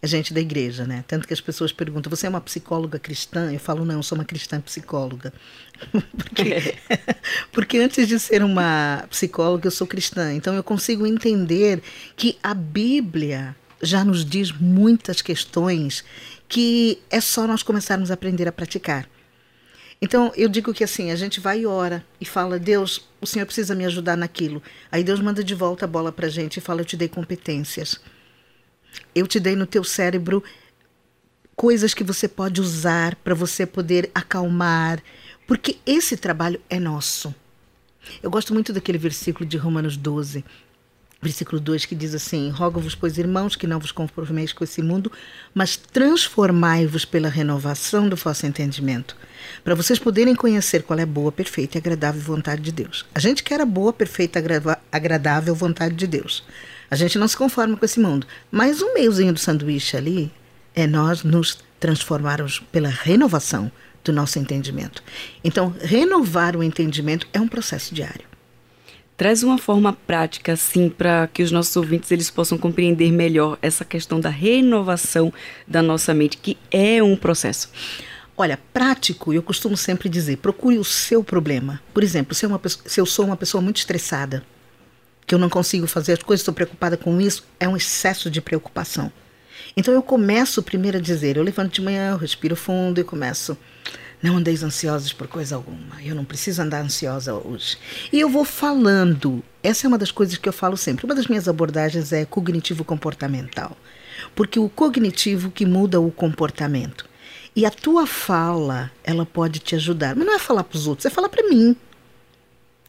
É 0.00 0.06
gente 0.06 0.34
da 0.34 0.40
igreja, 0.40 0.84
né? 0.84 1.04
Tanto 1.06 1.28
que 1.28 1.32
as 1.32 1.40
pessoas 1.40 1.70
perguntam: 1.70 2.10
"Você 2.10 2.26
é 2.26 2.28
uma 2.28 2.40
psicóloga 2.40 2.98
cristã?" 2.98 3.52
Eu 3.52 3.60
falo: 3.60 3.84
"Não, 3.84 3.96
eu 3.96 4.02
sou 4.02 4.18
uma 4.18 4.24
cristã 4.24 4.60
psicóloga". 4.60 5.32
porque, 6.16 6.74
porque 7.52 7.78
antes 7.78 8.08
de 8.08 8.18
ser 8.18 8.42
uma 8.42 9.04
psicóloga, 9.08 9.68
eu 9.68 9.70
sou 9.70 9.86
cristã. 9.86 10.32
Então 10.34 10.54
eu 10.54 10.64
consigo 10.64 11.06
entender 11.06 11.80
que 12.16 12.36
a 12.42 12.52
Bíblia 12.52 13.54
já 13.80 14.04
nos 14.04 14.24
diz 14.24 14.50
muitas 14.50 15.22
questões 15.22 16.04
que 16.48 17.00
é 17.10 17.20
só 17.20 17.46
nós 17.46 17.62
começarmos 17.62 18.10
a 18.10 18.14
aprender 18.14 18.48
a 18.48 18.52
praticar. 18.52 19.08
Então, 20.04 20.32
eu 20.36 20.48
digo 20.48 20.74
que 20.74 20.82
assim, 20.82 21.12
a 21.12 21.16
gente 21.16 21.38
vai 21.38 21.60
e 21.60 21.66
ora 21.66 22.04
e 22.20 22.24
fala, 22.24 22.58
Deus, 22.58 23.08
o 23.20 23.26
Senhor 23.26 23.46
precisa 23.46 23.72
me 23.72 23.84
ajudar 23.84 24.16
naquilo. 24.16 24.60
Aí 24.90 25.04
Deus 25.04 25.20
manda 25.20 25.44
de 25.44 25.54
volta 25.54 25.84
a 25.84 25.88
bola 25.88 26.10
para 26.10 26.26
a 26.26 26.28
gente 26.28 26.56
e 26.56 26.60
fala, 26.60 26.80
eu 26.80 26.84
te 26.84 26.96
dei 26.96 27.08
competências. 27.08 28.00
Eu 29.14 29.28
te 29.28 29.38
dei 29.38 29.54
no 29.54 29.64
teu 29.64 29.84
cérebro 29.84 30.42
coisas 31.54 31.94
que 31.94 32.02
você 32.02 32.26
pode 32.26 32.60
usar 32.60 33.14
para 33.14 33.32
você 33.32 33.64
poder 33.64 34.10
acalmar, 34.12 35.00
porque 35.46 35.78
esse 35.86 36.16
trabalho 36.16 36.60
é 36.68 36.80
nosso. 36.80 37.32
Eu 38.20 38.28
gosto 38.28 38.52
muito 38.52 38.72
daquele 38.72 38.98
versículo 38.98 39.48
de 39.48 39.56
Romanos 39.56 39.96
12, 39.96 40.44
versículo 41.22 41.60
2 41.60 41.84
que 41.84 41.94
diz 41.94 42.14
assim: 42.14 42.50
Rogo-vos, 42.50 42.96
pois, 42.96 43.16
irmãos, 43.16 43.54
que 43.54 43.66
não 43.66 43.78
vos 43.78 43.92
conformeis 43.92 44.52
com 44.52 44.64
esse 44.64 44.82
mundo, 44.82 45.10
mas 45.54 45.76
transformai-vos 45.76 47.04
pela 47.04 47.28
renovação 47.28 48.08
do 48.08 48.16
vosso 48.16 48.44
entendimento, 48.44 49.16
para 49.62 49.76
vocês 49.76 49.98
poderem 49.98 50.34
conhecer 50.34 50.82
qual 50.82 50.98
é 50.98 51.02
a 51.02 51.06
boa, 51.06 51.30
perfeita 51.30 51.78
e 51.78 51.80
agradável 51.80 52.20
vontade 52.20 52.60
de 52.60 52.72
Deus. 52.72 53.06
A 53.14 53.20
gente 53.20 53.44
quer 53.44 53.60
a 53.60 53.66
boa, 53.66 53.92
perfeita 53.92 54.40
e 54.40 54.42
agradável 54.90 55.54
vontade 55.54 55.94
de 55.94 56.06
Deus. 56.06 56.42
A 56.90 56.96
gente 56.96 57.18
não 57.18 57.28
se 57.28 57.36
conforma 57.36 57.76
com 57.76 57.84
esse 57.84 58.00
mundo, 58.00 58.26
mas 58.50 58.82
um 58.82 58.92
meiozinho 58.92 59.32
do 59.32 59.38
sanduíche 59.38 59.96
ali 59.96 60.30
é 60.74 60.86
nós 60.86 61.22
nos 61.22 61.58
transformarmos 61.78 62.60
pela 62.70 62.88
renovação 62.88 63.70
do 64.04 64.12
nosso 64.12 64.38
entendimento. 64.38 65.02
Então, 65.44 65.74
renovar 65.80 66.56
o 66.56 66.62
entendimento 66.62 67.26
é 67.32 67.40
um 67.40 67.48
processo 67.48 67.94
diário. 67.94 68.31
Traz 69.22 69.44
uma 69.44 69.56
forma 69.56 69.92
prática, 69.92 70.54
assim, 70.54 70.88
para 70.88 71.28
que 71.28 71.44
os 71.44 71.52
nossos 71.52 71.76
ouvintes 71.76 72.10
eles 72.10 72.28
possam 72.28 72.58
compreender 72.58 73.12
melhor 73.12 73.56
essa 73.62 73.84
questão 73.84 74.18
da 74.18 74.28
renovação 74.28 75.32
da 75.64 75.80
nossa 75.80 76.12
mente, 76.12 76.38
que 76.38 76.58
é 76.72 77.00
um 77.00 77.14
processo. 77.14 77.70
Olha, 78.36 78.58
prático, 78.72 79.32
eu 79.32 79.40
costumo 79.40 79.76
sempre 79.76 80.08
dizer, 80.08 80.38
procure 80.38 80.76
o 80.76 80.82
seu 80.82 81.22
problema. 81.22 81.80
Por 81.94 82.02
exemplo, 82.02 82.34
se 82.34 82.44
uma, 82.44 82.60
se 82.84 83.00
eu 83.00 83.06
sou 83.06 83.24
uma 83.24 83.36
pessoa 83.36 83.62
muito 83.62 83.76
estressada, 83.76 84.42
que 85.24 85.32
eu 85.32 85.38
não 85.38 85.48
consigo 85.48 85.86
fazer 85.86 86.14
as 86.14 86.22
coisas, 86.24 86.40
estou 86.40 86.52
preocupada 86.52 86.96
com 86.96 87.20
isso, 87.20 87.46
é 87.60 87.68
um 87.68 87.76
excesso 87.76 88.28
de 88.28 88.40
preocupação. 88.40 89.12
Então 89.76 89.94
eu 89.94 90.02
começo 90.02 90.60
primeiro 90.64 90.98
a 90.98 91.00
dizer, 91.00 91.36
eu 91.36 91.44
levanto 91.44 91.74
de 91.74 91.80
manhã, 91.80 92.10
eu 92.10 92.16
respiro 92.16 92.56
fundo 92.56 93.00
e 93.00 93.04
começo 93.04 93.56
não 94.22 94.36
andeis 94.36 94.62
ansiosos 94.62 95.12
por 95.12 95.26
coisa 95.26 95.56
alguma. 95.56 96.00
Eu 96.02 96.14
não 96.14 96.24
preciso 96.24 96.62
andar 96.62 96.82
ansiosa 96.82 97.34
hoje. 97.34 97.76
E 98.12 98.20
eu 98.20 98.28
vou 98.28 98.44
falando. 98.44 99.42
Essa 99.62 99.86
é 99.86 99.88
uma 99.88 99.98
das 99.98 100.12
coisas 100.12 100.36
que 100.36 100.48
eu 100.48 100.52
falo 100.52 100.76
sempre. 100.76 101.04
Uma 101.04 101.14
das 101.14 101.26
minhas 101.26 101.48
abordagens 101.48 102.12
é 102.12 102.24
cognitivo 102.24 102.84
comportamental. 102.84 103.76
Porque 104.34 104.60
o 104.60 104.68
cognitivo 104.68 105.50
que 105.50 105.66
muda 105.66 106.00
o 106.00 106.10
comportamento. 106.10 107.04
E 107.54 107.66
a 107.66 107.70
tua 107.70 108.06
fala, 108.06 108.90
ela 109.02 109.26
pode 109.26 109.58
te 109.58 109.74
ajudar. 109.74 110.14
Mas 110.14 110.24
não 110.24 110.34
é 110.34 110.38
falar 110.38 110.62
para 110.62 110.76
os 110.76 110.86
outros, 110.86 111.04
é 111.04 111.10
falar 111.10 111.28
para 111.28 111.48
mim. 111.48 111.76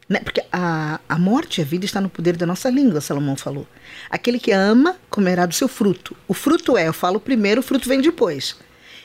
Né? 0.08 0.20
Porque 0.20 0.42
a, 0.52 1.00
a 1.08 1.18
morte 1.18 1.60
e 1.60 1.62
a 1.62 1.64
vida 1.64 1.84
está 1.84 2.00
no 2.00 2.08
poder 2.08 2.36
da 2.36 2.46
nossa 2.46 2.70
língua, 2.70 3.00
Salomão 3.00 3.36
falou. 3.36 3.66
Aquele 4.08 4.38
que 4.38 4.52
ama 4.52 4.96
comerá 5.10 5.46
do 5.46 5.54
seu 5.54 5.66
fruto. 5.66 6.16
O 6.28 6.34
fruto 6.34 6.76
é, 6.76 6.88
eu 6.88 6.92
falo 6.92 7.18
primeiro, 7.18 7.60
o 7.60 7.64
fruto 7.64 7.88
vem 7.88 8.00
depois. 8.00 8.56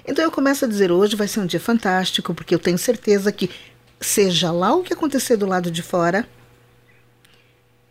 Então 0.09 0.25
eu 0.25 0.31
começo 0.31 0.65
a 0.65 0.67
dizer: 0.67 0.91
hoje 0.91 1.15
vai 1.15 1.27
ser 1.27 1.39
um 1.39 1.45
dia 1.45 1.59
fantástico, 1.59 2.33
porque 2.33 2.55
eu 2.55 2.59
tenho 2.59 2.79
certeza 2.79 3.31
que, 3.31 3.47
seja 4.01 4.51
lá 4.51 4.73
o 4.73 4.81
que 4.81 4.91
acontecer 4.91 5.37
do 5.37 5.45
lado 5.45 5.69
de 5.69 5.83
fora, 5.83 6.27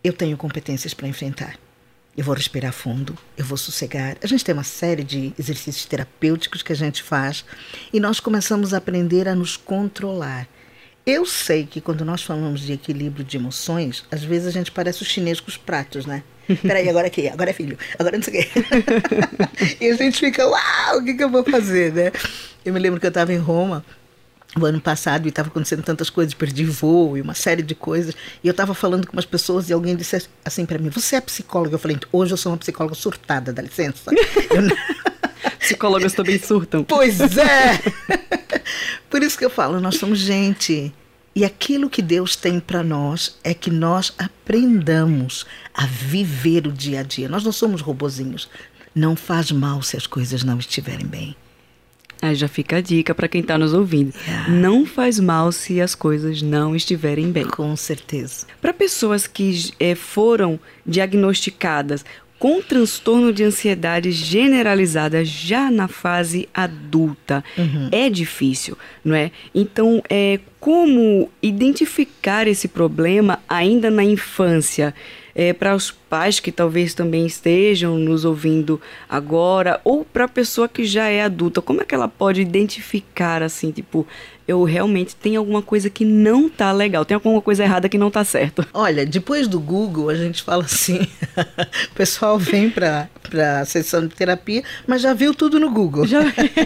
eu 0.02 0.12
tenho 0.12 0.36
competências 0.36 0.92
para 0.92 1.06
enfrentar. 1.06 1.56
Eu 2.16 2.24
vou 2.24 2.34
respirar 2.34 2.72
fundo, 2.72 3.16
eu 3.36 3.44
vou 3.44 3.56
sossegar. 3.56 4.16
A 4.20 4.26
gente 4.26 4.44
tem 4.44 4.52
uma 4.52 4.64
série 4.64 5.04
de 5.04 5.32
exercícios 5.38 5.86
terapêuticos 5.86 6.60
que 6.60 6.72
a 6.72 6.76
gente 6.76 7.04
faz 7.04 7.44
e 7.92 8.00
nós 8.00 8.18
começamos 8.18 8.74
a 8.74 8.78
aprender 8.78 9.28
a 9.28 9.34
nos 9.36 9.56
controlar. 9.56 10.48
Eu 11.06 11.24
sei 11.24 11.64
que 11.64 11.80
quando 11.80 12.04
nós 12.04 12.24
falamos 12.24 12.62
de 12.62 12.72
equilíbrio 12.72 13.24
de 13.24 13.36
emoções, 13.36 14.04
às 14.10 14.24
vezes 14.24 14.48
a 14.48 14.50
gente 14.50 14.72
parece 14.72 15.02
o 15.02 15.06
chinês 15.06 15.38
com 15.38 15.48
os 15.48 15.56
pratos, 15.56 16.04
né? 16.04 16.24
Peraí, 16.62 16.88
agora 16.88 17.06
aqui, 17.06 17.28
agora 17.28 17.50
é 17.50 17.52
filho, 17.52 17.78
agora 17.98 18.16
não 18.16 18.22
sei 18.22 18.40
o 18.40 18.42
quê. 18.42 18.50
e 19.80 19.90
a 19.90 19.96
gente 19.96 20.18
fica, 20.18 20.46
uau, 20.46 20.98
o 20.98 21.04
que, 21.04 21.14
que 21.14 21.24
eu 21.24 21.30
vou 21.30 21.44
fazer, 21.44 21.92
né? 21.92 22.12
Eu 22.64 22.72
me 22.72 22.80
lembro 22.80 22.98
que 23.00 23.06
eu 23.06 23.10
estava 23.10 23.32
em 23.32 23.38
Roma 23.38 23.84
o 24.56 24.64
ano 24.64 24.80
passado 24.80 25.26
e 25.26 25.28
estava 25.28 25.48
acontecendo 25.48 25.82
tantas 25.82 26.08
coisas, 26.08 26.32
perdi 26.34 26.64
voo 26.64 27.16
e 27.16 27.20
uma 27.20 27.34
série 27.34 27.62
de 27.62 27.74
coisas. 27.74 28.14
E 28.42 28.48
eu 28.48 28.52
estava 28.52 28.74
falando 28.74 29.06
com 29.06 29.12
umas 29.12 29.26
pessoas 29.26 29.68
e 29.68 29.72
alguém 29.72 29.94
disse 29.94 30.26
assim 30.44 30.64
para 30.64 30.78
mim: 30.78 30.88
Você 30.88 31.16
é 31.16 31.20
psicóloga? 31.20 31.74
Eu 31.74 31.78
falei: 31.78 31.98
Hoje 32.10 32.32
eu 32.32 32.36
sou 32.36 32.52
uma 32.52 32.58
psicóloga 32.58 32.94
surtada, 32.94 33.52
dá 33.52 33.62
licença. 33.62 34.10
eu... 34.50 35.08
Psicólogas 35.58 36.14
também 36.14 36.38
surtam. 36.38 36.82
Pois 36.82 37.20
é! 37.20 37.78
Por 39.10 39.22
isso 39.22 39.36
que 39.38 39.44
eu 39.44 39.50
falo: 39.50 39.80
nós 39.80 39.96
somos 39.96 40.18
gente. 40.18 40.92
E 41.34 41.44
aquilo 41.44 41.90
que 41.90 42.02
Deus 42.02 42.34
tem 42.34 42.58
para 42.58 42.82
nós 42.82 43.38
é 43.44 43.54
que 43.54 43.70
nós 43.70 44.12
aprendamos 44.18 45.46
a 45.72 45.86
viver 45.86 46.66
o 46.66 46.72
dia 46.72 47.00
a 47.00 47.02
dia. 47.02 47.28
Nós 47.28 47.44
não 47.44 47.52
somos 47.52 47.80
robozinhos. 47.80 48.48
Não 48.94 49.14
faz 49.14 49.52
mal 49.52 49.80
se 49.82 49.96
as 49.96 50.06
coisas 50.06 50.42
não 50.42 50.58
estiverem 50.58 51.06
bem. 51.06 51.36
Aí 52.20 52.34
já 52.34 52.48
fica 52.48 52.78
a 52.78 52.80
dica 52.80 53.14
para 53.14 53.28
quem 53.28 53.40
está 53.40 53.56
nos 53.56 53.72
ouvindo. 53.72 54.12
Yeah. 54.26 54.50
Não 54.50 54.84
faz 54.84 55.20
mal 55.20 55.52
se 55.52 55.80
as 55.80 55.94
coisas 55.94 56.42
não 56.42 56.74
estiverem 56.74 57.30
bem. 57.30 57.44
Com 57.44 57.76
certeza. 57.76 58.46
Para 58.60 58.72
pessoas 58.72 59.26
que 59.26 59.72
é, 59.78 59.94
foram 59.94 60.58
diagnosticadas 60.84 62.04
com 62.38 62.62
transtorno 62.62 63.32
de 63.32 63.42
ansiedade 63.42 64.12
generalizada 64.12 65.24
já 65.24 65.70
na 65.70 65.88
fase 65.88 66.48
adulta. 66.54 67.44
Uhum. 67.56 67.88
É 67.90 68.08
difícil, 68.08 68.78
não 69.04 69.14
é? 69.14 69.30
Então, 69.54 70.02
é 70.08 70.38
como 70.60 71.30
identificar 71.42 72.46
esse 72.46 72.68
problema 72.68 73.40
ainda 73.48 73.90
na 73.90 74.04
infância? 74.04 74.94
É, 75.34 75.52
para 75.52 75.72
os 75.72 75.92
pais 75.92 76.40
que 76.40 76.50
talvez 76.50 76.94
também 76.94 77.24
estejam 77.24 77.96
nos 77.96 78.24
ouvindo 78.24 78.80
agora, 79.08 79.80
ou 79.84 80.04
para 80.04 80.24
a 80.24 80.28
pessoa 80.28 80.68
que 80.68 80.84
já 80.84 81.08
é 81.08 81.22
adulta, 81.22 81.62
como 81.62 81.80
é 81.80 81.84
que 81.84 81.94
ela 81.94 82.08
pode 82.08 82.40
identificar 82.40 83.40
assim, 83.40 83.70
tipo, 83.70 84.04
eu 84.48 84.64
realmente 84.64 85.14
tenho 85.14 85.38
alguma 85.38 85.60
coisa 85.60 85.90
que 85.90 86.06
não 86.06 86.48
tá 86.48 86.72
legal, 86.72 87.04
tem 87.04 87.14
alguma 87.14 87.42
coisa 87.42 87.62
errada 87.62 87.86
que 87.86 87.98
não 87.98 88.10
tá 88.10 88.24
certo. 88.24 88.66
Olha, 88.72 89.04
depois 89.04 89.46
do 89.46 89.60
Google, 89.60 90.08
a 90.08 90.14
gente 90.14 90.42
fala 90.42 90.64
assim, 90.64 91.02
o 91.92 91.94
pessoal 91.94 92.38
vem 92.38 92.70
para 92.70 93.10
a 93.60 93.64
sessão 93.66 94.06
de 94.06 94.14
terapia, 94.14 94.64
mas 94.86 95.02
já 95.02 95.12
viu 95.12 95.34
tudo 95.34 95.60
no 95.60 95.70
Google. 95.70 96.06
Já... 96.06 96.20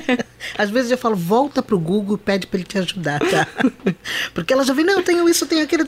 Às 0.57 0.71
vezes 0.71 0.93
eu 0.93 0.99
falo, 0.99 1.17
volta 1.17 1.61
pro 1.61 1.77
Google 1.77 2.15
e 2.15 2.19
pede 2.19 2.47
para 2.47 2.61
ele 2.61 2.69
te 2.69 2.79
ajudar, 2.79 3.19
tá? 3.19 3.49
Porque 4.33 4.53
ela 4.53 4.65
já 4.65 4.73
vem, 4.73 4.85
não, 4.85 4.95
eu 4.95 5.03
tenho 5.03 5.29
isso, 5.29 5.45
tenho 5.47 5.65
aquilo. 5.65 5.85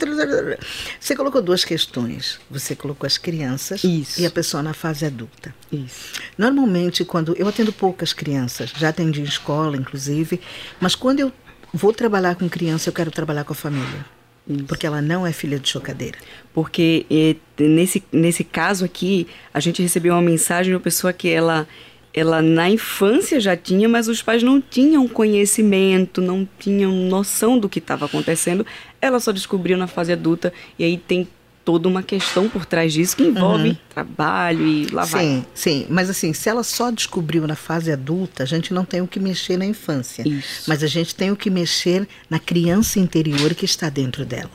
Você 0.98 1.14
colocou 1.14 1.40
duas 1.40 1.64
questões. 1.64 2.40
Você 2.50 2.74
colocou 2.74 3.06
as 3.06 3.18
crianças 3.18 3.84
isso. 3.84 4.20
e 4.20 4.26
a 4.26 4.30
pessoa 4.30 4.62
na 4.62 4.74
fase 4.74 5.06
adulta. 5.06 5.54
Isso. 5.70 6.12
Normalmente, 6.36 7.04
quando 7.04 7.36
eu 7.36 7.46
atendo 7.46 7.72
poucas 7.72 8.12
crianças, 8.12 8.72
já 8.76 8.88
atendi 8.88 9.20
em 9.20 9.24
escola, 9.24 9.76
inclusive, 9.76 10.40
mas 10.80 10.94
quando 10.94 11.20
eu 11.20 11.32
vou 11.74 11.92
trabalhar 11.92 12.36
com 12.36 12.48
criança, 12.48 12.88
eu 12.88 12.92
quero 12.92 13.10
trabalhar 13.10 13.42
com 13.42 13.52
a 13.52 13.56
família. 13.56 14.06
Isso. 14.48 14.64
Porque 14.64 14.86
ela 14.86 15.02
não 15.02 15.26
é 15.26 15.32
filha 15.32 15.58
de 15.58 15.68
chocadeira. 15.68 16.16
Porque 16.52 17.04
é, 17.10 17.34
nesse, 17.58 18.02
nesse 18.12 18.44
caso 18.44 18.84
aqui, 18.84 19.26
a 19.52 19.58
gente 19.58 19.82
recebeu 19.82 20.14
uma 20.14 20.22
mensagem 20.22 20.70
de 20.70 20.76
uma 20.76 20.80
pessoa 20.80 21.12
que 21.12 21.28
ela, 21.28 21.66
ela 22.12 22.40
na 22.40 22.70
infância 22.70 23.40
já 23.40 23.56
tinha, 23.56 23.88
mas 23.88 24.06
os 24.06 24.22
pais 24.22 24.42
não 24.42 24.60
tinham 24.60 25.08
conhecimento, 25.08 26.22
não 26.22 26.48
tinham 26.58 26.92
noção 26.92 27.58
do 27.58 27.68
que 27.68 27.80
estava 27.80 28.06
acontecendo. 28.06 28.64
Ela 29.00 29.18
só 29.18 29.32
descobriu 29.32 29.76
na 29.76 29.88
fase 29.88 30.12
adulta 30.12 30.52
e 30.78 30.84
aí 30.84 30.96
tem 30.96 31.26
toda 31.64 31.88
uma 31.88 32.02
questão 32.02 32.48
por 32.48 32.66
trás 32.66 32.92
disso 32.92 33.16
que 33.16 33.22
envolve 33.22 33.70
uhum. 33.70 33.76
trabalho 33.88 34.66
e 34.66 34.86
lá 34.86 35.06
sim, 35.06 35.12
vai. 35.12 35.46
Sim, 35.54 35.86
mas 35.88 36.10
assim, 36.10 36.32
se 36.32 36.48
ela 36.48 36.62
só 36.62 36.90
descobriu 36.90 37.46
na 37.46 37.56
fase 37.56 37.90
adulta, 37.90 38.42
a 38.42 38.46
gente 38.46 38.74
não 38.74 38.84
tem 38.84 39.00
o 39.00 39.06
que 39.06 39.18
mexer 39.18 39.56
na 39.56 39.64
infância. 39.64 40.26
Isso. 40.28 40.64
Mas 40.68 40.82
a 40.82 40.86
gente 40.86 41.14
tem 41.14 41.30
o 41.30 41.36
que 41.36 41.48
mexer 41.48 42.06
na 42.28 42.38
criança 42.38 42.98
interior 43.00 43.54
que 43.54 43.64
está 43.64 43.88
dentro 43.88 44.24
dela. 44.24 44.50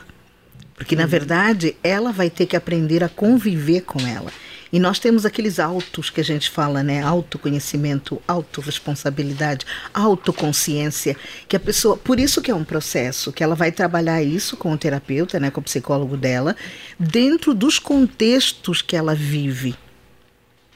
Porque, 0.76 0.96
uhum. 0.96 1.02
na 1.02 1.08
verdade, 1.08 1.76
ela 1.84 2.12
vai 2.12 2.30
ter 2.30 2.46
que 2.46 2.56
aprender 2.56 3.04
a 3.04 3.10
conviver 3.10 3.82
com 3.82 4.00
ela. 4.08 4.32
E 4.72 4.80
nós 4.80 5.00
temos 5.00 5.26
aqueles 5.26 5.60
autos 5.60 6.10
que 6.10 6.22
a 6.22 6.24
gente 6.24 6.50
fala, 6.50 6.84
né? 6.84 7.02
Autoconhecimento, 7.02 8.22
autorresponsabilidade, 8.28 9.66
autoconsciência, 9.94 11.18
que 11.48 11.56
a 11.56 11.60
pessoa, 11.60 11.98
por 11.98 12.20
isso 12.20 12.42
que 12.42 12.52
é 12.52 12.56
um 12.56 12.64
processo, 12.64 13.32
que 13.32 13.44
ela 13.44 13.56
vai 13.56 13.72
trabalhar 13.72 14.22
isso 14.22 14.56
com 14.56 14.72
o 14.72 14.78
terapeuta, 14.78 15.40
né, 15.40 15.50
com 15.50 15.60
o 15.60 15.64
psicólogo 15.64 16.16
dela, 16.16 16.56
dentro 17.00 17.54
dos 17.54 17.80
contextos 17.80 18.82
que 18.82 18.96
ela 18.96 19.16
vive. 19.16 19.76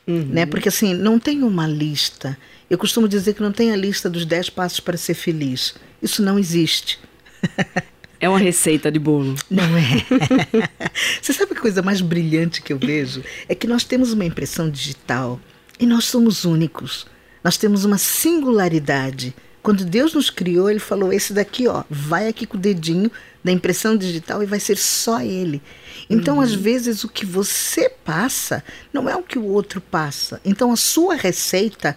Uhum. 0.07 0.27
Né? 0.29 0.45
Porque 0.45 0.69
assim, 0.69 0.93
não 0.93 1.19
tem 1.19 1.43
uma 1.43 1.67
lista. 1.67 2.37
Eu 2.69 2.77
costumo 2.77 3.07
dizer 3.07 3.33
que 3.33 3.41
não 3.41 3.51
tem 3.51 3.71
a 3.71 3.75
lista 3.75 4.09
dos 4.09 4.25
10 4.25 4.49
passos 4.49 4.79
para 4.79 4.97
ser 4.97 5.13
feliz. 5.13 5.75
Isso 6.01 6.21
não 6.21 6.39
existe. 6.39 6.99
É 8.23 8.29
uma 8.29 8.39
receita 8.39 8.89
de 8.89 8.99
bolo. 8.99 9.35
Não 9.49 9.65
é. 9.75 10.69
Você 11.21 11.33
sabe 11.33 11.51
a 11.51 11.59
coisa 11.59 11.81
mais 11.81 11.99
brilhante 11.99 12.61
que 12.61 12.71
eu 12.71 12.79
vejo? 12.79 13.21
É 13.49 13.53
que 13.53 13.67
nós 13.67 13.83
temos 13.83 14.13
uma 14.13 14.23
impressão 14.23 14.69
digital 14.69 15.41
e 15.77 15.85
nós 15.85 16.05
somos 16.05 16.45
únicos. 16.45 17.05
Nós 17.43 17.57
temos 17.57 17.83
uma 17.83 17.97
singularidade. 17.97 19.35
Quando 19.61 19.83
Deus 19.83 20.13
nos 20.13 20.29
criou, 20.29 20.69
Ele 20.69 20.79
falou: 20.79 21.11
esse 21.11 21.33
daqui, 21.33 21.67
ó, 21.67 21.83
vai 21.89 22.29
aqui 22.29 22.47
com 22.47 22.55
o 22.55 22.61
dedinho 22.61 23.11
da 23.43 23.51
impressão 23.51 23.97
digital 23.97 24.41
e 24.41 24.45
vai 24.45 24.61
ser 24.61 24.77
só 24.77 25.19
ele. 25.19 25.61
Então, 26.09 26.37
uhum. 26.37 26.41
às 26.43 26.53
vezes, 26.53 27.03
o 27.03 27.09
que 27.09 27.25
você 27.25 27.89
passa 27.89 28.63
não 28.93 29.09
é 29.09 29.17
o 29.17 29.23
que 29.23 29.37
o 29.37 29.43
outro 29.43 29.81
passa. 29.81 30.39
Então, 30.45 30.71
a 30.71 30.77
sua 30.77 31.15
receita 31.15 31.93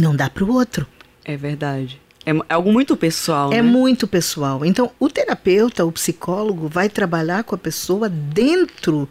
não 0.00 0.14
dá 0.14 0.30
para 0.30 0.44
o 0.44 0.52
outro. 0.52 0.86
É 1.24 1.36
verdade. 1.36 2.00
É, 2.24 2.30
é 2.30 2.54
algo 2.54 2.72
muito 2.72 2.96
pessoal. 2.96 3.52
É 3.52 3.56
né? 3.56 3.62
muito 3.62 4.06
pessoal. 4.06 4.64
Então, 4.64 4.90
o 4.98 5.08
terapeuta, 5.08 5.84
o 5.84 5.92
psicólogo, 5.92 6.68
vai 6.68 6.88
trabalhar 6.88 7.44
com 7.44 7.54
a 7.54 7.58
pessoa 7.58 8.08
dentro 8.08 9.08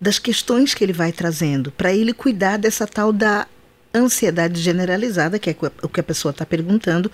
das 0.00 0.18
questões 0.18 0.74
que 0.74 0.84
ele 0.84 0.92
vai 0.92 1.12
trazendo, 1.12 1.70
para 1.70 1.92
ele 1.92 2.12
cuidar 2.12 2.58
dessa 2.58 2.86
tal 2.86 3.12
da 3.12 3.46
ansiedade 3.94 4.60
generalizada, 4.60 5.38
que 5.38 5.50
é 5.50 5.56
o 5.82 5.88
que 5.88 6.00
a 6.00 6.04
pessoa 6.04 6.30
está 6.30 6.44
perguntando. 6.44 7.10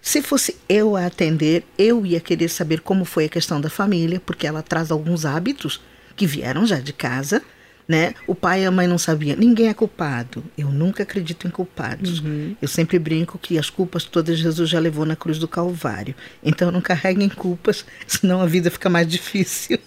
Se 0.00 0.20
fosse 0.20 0.56
eu 0.68 0.96
a 0.96 1.06
atender, 1.06 1.64
eu 1.78 2.04
ia 2.04 2.20
querer 2.20 2.48
saber 2.48 2.80
como 2.80 3.04
foi 3.04 3.26
a 3.26 3.28
questão 3.28 3.60
da 3.60 3.70
família, 3.70 4.20
porque 4.20 4.46
ela 4.46 4.62
traz 4.62 4.90
alguns 4.90 5.24
hábitos 5.24 5.80
que 6.14 6.26
vieram 6.26 6.66
já 6.66 6.80
de 6.80 6.92
casa 6.92 7.42
né? 7.92 8.14
O 8.26 8.34
pai 8.34 8.62
e 8.62 8.64
a 8.64 8.70
mãe 8.70 8.88
não 8.88 8.96
sabiam. 8.96 9.36
Ninguém 9.36 9.68
é 9.68 9.74
culpado. 9.74 10.42
Eu 10.56 10.68
nunca 10.68 11.02
acredito 11.02 11.46
em 11.46 11.50
culpados. 11.50 12.20
Uhum. 12.20 12.56
Eu 12.60 12.66
sempre 12.66 12.98
brinco 12.98 13.38
que 13.38 13.58
as 13.58 13.68
culpas 13.68 14.04
todas 14.04 14.38
Jesus 14.38 14.70
já 14.70 14.80
levou 14.80 15.04
na 15.04 15.14
cruz 15.14 15.38
do 15.38 15.46
Calvário. 15.46 16.14
Então 16.42 16.72
não 16.72 16.80
carreguem 16.80 17.28
culpas, 17.28 17.84
senão 18.08 18.40
a 18.40 18.46
vida 18.46 18.70
fica 18.70 18.88
mais 18.88 19.06
difícil. 19.06 19.78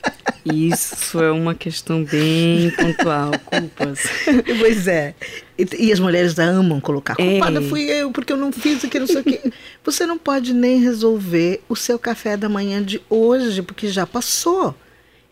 Isso 0.46 1.20
é 1.20 1.32
uma 1.32 1.56
questão 1.56 2.04
bem 2.04 2.70
pontual, 2.72 3.32
culpas. 3.44 4.04
Pois 4.60 4.88
é. 4.88 5.16
E, 5.58 5.88
e, 5.88 5.92
as 5.92 6.00
mulheres 6.00 6.38
amam 6.38 6.80
colocar. 6.80 7.16
Culpada 7.16 7.60
é. 7.60 7.64
fui 7.64 7.84
eu, 7.84 8.12
porque 8.12 8.32
eu 8.32 8.38
não 8.38 8.52
fiz 8.52 8.86
aquilo, 8.86 9.08
não 9.08 9.14
sei 9.14 9.22
o 9.22 9.24
quê. 9.24 9.52
Você 9.84 10.06
não 10.06 10.18
pode 10.18 10.54
nem 10.54 10.80
resolver 10.80 11.62
o 11.68 11.76
seu 11.76 11.98
café 11.98 12.38
da 12.38 12.48
manhã 12.48 12.84
de 12.84 13.02
hoje, 13.10 13.62
porque 13.62 13.88
já 13.88 14.06
passou. 14.06 14.76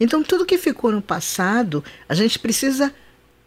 Então, 0.03 0.21
tudo 0.21 0.45
que 0.45 0.57
ficou 0.57 0.91
no 0.91 1.01
passado, 1.01 1.81
a 2.09 2.13
gente 2.13 2.37
precisa 2.37 2.93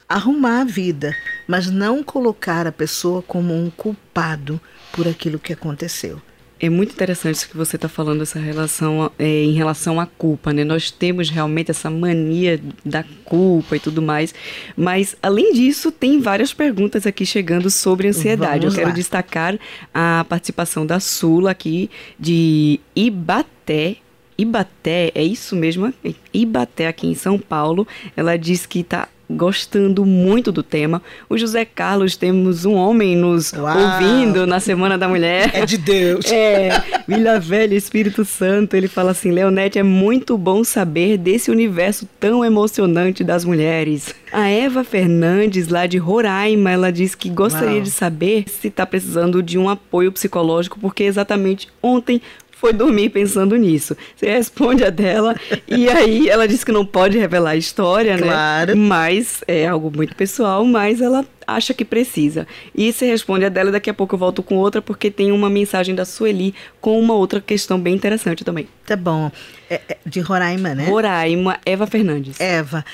arrumar 0.09 0.61
a 0.61 0.65
vida, 0.65 1.15
mas 1.47 1.71
não 1.71 2.03
colocar 2.03 2.67
a 2.67 2.73
pessoa 2.73 3.21
como 3.21 3.55
um 3.55 3.69
culpado 3.69 4.59
por 4.91 5.07
aquilo 5.07 5.39
que 5.39 5.53
aconteceu. 5.53 6.19
É 6.59 6.71
muito 6.71 6.95
interessante 6.95 7.35
isso 7.35 7.51
que 7.51 7.57
você 7.59 7.77
está 7.77 7.91
falando, 7.91 8.23
essa 8.23 8.39
relação 8.39 9.13
é, 9.19 9.43
em 9.43 9.53
relação 9.53 10.01
à 10.01 10.07
culpa, 10.07 10.55
né? 10.55 10.65
Nós 10.65 10.91
temos 10.91 11.29
realmente 11.29 11.71
essa 11.71 11.91
mania 11.91 12.59
da 12.83 13.05
culpa 13.27 13.77
e 13.77 13.81
tudo 13.81 14.01
mais, 14.01 14.35
mas 14.75 15.15
além 15.23 15.53
disso, 15.53 15.93
tem 15.93 16.19
várias 16.19 16.55
perguntas 16.55 17.07
aqui 17.07 17.27
chegando 17.27 17.69
sobre 17.69 18.09
ansiedade. 18.09 18.61
Vamos 18.61 18.73
Eu 18.73 18.79
quero 18.79 18.89
lá. 18.89 18.95
destacar 18.95 19.59
a 19.93 20.25
participação 20.27 20.87
da 20.87 20.99
Sula 20.99 21.51
aqui 21.51 21.91
de 22.19 22.81
Ibaté, 22.95 23.99
Ibaté, 24.39 25.13
é 25.15 25.23
isso 25.23 25.57
mesmo? 25.57 25.93
Ibaté 26.33 26.89
aqui 26.89 27.07
em 27.07 27.15
São 27.15 27.39
Paulo. 27.39 27.87
Ela 28.17 28.37
diz 28.37 28.67
que 28.67 28.81
está 28.81 29.09
gostando 29.29 30.05
muito 30.05 30.53
do 30.53 30.63
tema. 30.63 31.03
O 31.29 31.37
José 31.37 31.65
Carlos, 31.65 32.17
temos 32.17 32.65
um 32.65 32.75
homem 32.75 33.17
nos 33.17 33.53
Uau. 33.53 33.77
ouvindo 33.77 34.47
na 34.47 34.61
Semana 34.61 34.97
da 34.97 35.09
Mulher. 35.09 35.51
É 35.53 35.67
de 35.67 35.77
Deus. 35.77 36.31
É, 36.31 36.83
Vila 37.07 37.39
Velha, 37.41 37.75
Espírito 37.75 38.25
Santo. 38.25 38.75
Ele 38.75 38.89
fala 38.89 39.11
assim: 39.11 39.31
Leonete, 39.31 39.79
é 39.79 39.83
muito 39.83 40.39
bom 40.39 40.63
saber 40.63 41.19
desse 41.19 41.51
universo 41.51 42.09
tão 42.21 42.45
emocionante 42.45 43.25
das 43.25 43.45
mulheres. 43.45 44.15
A 44.33 44.49
Eva 44.49 44.85
Fernandes, 44.85 45.69
lá 45.69 45.87
de 45.87 45.99
Roraima, 45.99 46.71
ela 46.71 46.93
diz 46.93 47.15
que 47.15 47.29
gostaria 47.29 47.77
Uau. 47.77 47.83
de 47.83 47.91
saber 47.91 48.45
se 48.49 48.69
está 48.69 48.85
precisando 48.87 49.43
de 49.43 49.59
um 49.59 49.69
apoio 49.69 50.13
psicológico, 50.13 50.79
porque 50.79 51.05
exatamente 51.05 51.69
ontem 51.83 52.21
foi 52.59 52.73
dormir 52.73 53.11
pensando 53.11 53.55
nisso. 53.57 53.97
Você 54.17 54.27
responde 54.31 54.83
a 54.83 54.91
dela 54.91 55.37
e 55.69 55.89
aí 55.89 56.29
ela 56.29 56.49
disse 56.49 56.65
que 56.65 56.73
não 56.73 56.87
pode 56.87 57.19
revelar 57.19 57.51
a 57.51 57.57
história, 57.57 58.17
né? 58.17 58.23
Claro. 58.23 58.77
Mas 58.77 59.45
é 59.47 59.67
algo 59.67 59.93
muito 59.95 60.17
pessoal, 60.17 60.65
mas 60.65 61.03
ela 61.03 61.25
acha 61.47 61.75
que 61.75 61.85
precisa. 61.85 62.47
E 62.75 62.93
você 62.93 63.07
responde 63.07 63.45
a 63.45 63.51
dela, 63.51 63.71
daqui 63.71 63.91
a 63.91 63.95
pouco 63.95 64.15
eu 64.15 64.19
volto 64.19 64.43
com 64.43 64.57
outra, 64.57 64.81
porque 64.81 65.11
tem 65.11 65.31
uma 65.33 65.51
mensagem 65.51 65.95
da 65.95 66.05
Sueli 66.05 66.55
com 66.81 66.99
uma 66.99 67.15
outra 67.15 67.41
questão 67.41 67.79
bem 67.79 67.95
interessante 67.95 68.43
também. 68.43 68.67
Tá 68.87 68.97
bom. 68.97 69.31
É, 69.69 69.81
é 69.89 69.99
de 70.07 70.21
Roraima, 70.21 70.75
né? 70.75 70.87
Roraima, 70.87 71.59
Eva 71.65 71.87
Fernandes. 71.87 72.41
Eva. 72.41 72.85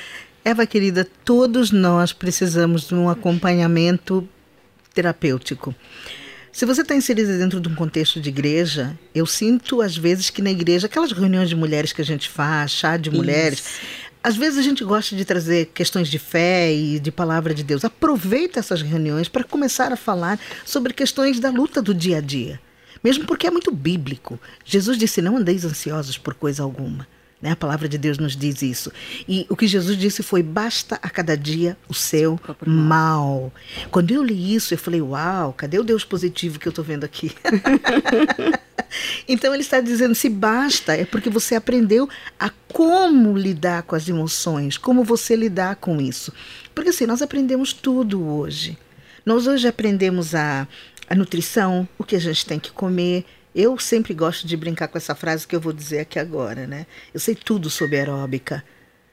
Eva, 0.45 0.67
querida, 0.67 1.07
todos 1.25 1.71
nós 1.71 2.13
precisamos 2.13 2.89
de 2.89 2.97
um 2.97 3.09
acompanhamento 3.09 4.29
terapêutico. 4.93 5.73
Se 6.53 6.67
você 6.67 6.83
está 6.83 6.95
inserida 6.95 7.39
dentro 7.39 7.59
de 7.59 7.67
um 7.67 7.75
contexto 7.75 8.21
de 8.21 8.29
igreja, 8.29 8.97
eu 9.15 9.25
sinto 9.25 9.81
às 9.81 9.97
vezes 9.97 10.29
que 10.29 10.43
na 10.43 10.51
igreja, 10.51 10.87
aquelas 10.87 11.11
reuniões 11.11 11.49
de 11.49 11.57
mulheres 11.57 11.95
que 11.95 12.03
a 12.03 12.05
gente 12.05 12.29
faz, 12.29 12.73
chá 12.73 12.99
de 12.99 13.11
mulheres, 13.11 13.61
Isso. 13.61 13.81
às 14.23 14.37
vezes 14.37 14.59
a 14.59 14.63
gente 14.63 14.85
gosta 14.85 15.17
de 15.17 15.25
trazer 15.25 15.71
questões 15.73 16.09
de 16.09 16.19
fé 16.19 16.71
e 16.71 17.01
de 17.01 17.11
palavra 17.11 17.55
de 17.55 17.65
Deus. 17.65 17.87
Aproveita 17.87 18.61
essas 18.61 18.83
reuniões 18.83 19.31
para 19.31 19.45
começar 19.45 19.95
a 19.95 19.97
falar 19.97 20.39
sobre 20.63 20.93
questões 20.93 21.41
da 21.41 21.49
luta 21.49 21.81
do 21.81 21.95
dia 21.95 22.19
a 22.19 22.21
dia. 22.21 22.61
Mesmo 23.03 23.25
porque 23.25 23.47
é 23.47 23.51
muito 23.51 23.73
bíblico. 23.73 24.39
Jesus 24.63 24.99
disse: 24.99 25.23
Não 25.23 25.39
andeis 25.39 25.65
ansiosos 25.65 26.19
por 26.19 26.35
coisa 26.35 26.63
alguma. 26.63 27.09
Né? 27.43 27.51
A 27.51 27.57
palavra 27.57 27.89
de 27.89 27.99
Deus 27.99 28.19
nos 28.19 28.37
diz 28.37 28.63
isso. 28.63 28.93
E 29.29 29.45
o 29.49 29.57
que 29.57 29.67
Jesus 29.67 29.99
disse 29.99 30.23
foi: 30.23 30.45
basta 30.45 30.95
a 31.03 31.11
cada 31.11 31.37
dia 31.37 31.77
o 31.89 31.95
seu 31.95 32.39
mal. 32.65 33.53
Quando 33.91 34.13
eu 34.13 34.23
li 34.23 34.55
isso, 34.55 34.73
eu 34.73 34.79
falei: 34.79 35.03
uau, 35.03 35.53
cadê 35.53 35.79
o 35.79 35.85
Deus 35.85 36.05
positivo 36.05 36.61
que 36.61 36.69
eu 36.69 36.71
estou 36.71 36.85
vendo 36.85 37.03
aqui? 37.03 37.33
então 39.27 39.53
ele 39.53 39.63
está 39.63 39.81
dizendo: 39.81 40.15
se 40.15 40.29
basta, 40.29 40.95
é 40.95 41.05
porque 41.05 41.29
você 41.29 41.57
aprendeu 41.57 42.09
a 42.39 42.49
como 42.73 43.37
lidar 43.37 43.83
com 43.83 43.97
as 43.97 44.09
emoções, 44.09 44.79
como 44.79 45.03
você 45.03 45.35
lidar 45.35 45.77
com 45.77 46.01
isso. 46.01 46.33
Porque 46.73 46.91
assim, 46.91 47.07
nós 47.07 47.21
aprendemos 47.23 47.73
tudo 47.73 48.25
hoje. 48.25 48.79
Nós 49.27 49.49
hoje 49.49 49.67
aprendemos 49.67 50.33
a, 50.35 50.67
a 51.09 51.15
nutrição, 51.17 51.89
o 51.99 52.05
que 52.05 52.15
a 52.15 52.21
gente 52.21 52.47
tem 52.47 52.61
que 52.61 52.71
comer 52.71 53.25
eu 53.55 53.79
sempre 53.79 54.15
gosto 54.15 54.47
de 54.47 54.57
brincar 54.57 54.89
com 54.89 54.99
essa 54.99 55.15
frase 55.15 55.47
que 55.47 55.55
eu 55.55 55.61
vou 55.61 55.73
dizer 55.73 56.01
aqui 56.01 56.19
agora, 56.19 56.67
né? 56.67 56.87
Eu 57.13 57.21
sei 57.21 57.35
tudo 57.35 57.69
sobre 57.69 57.99
aeróbica. 57.99 58.65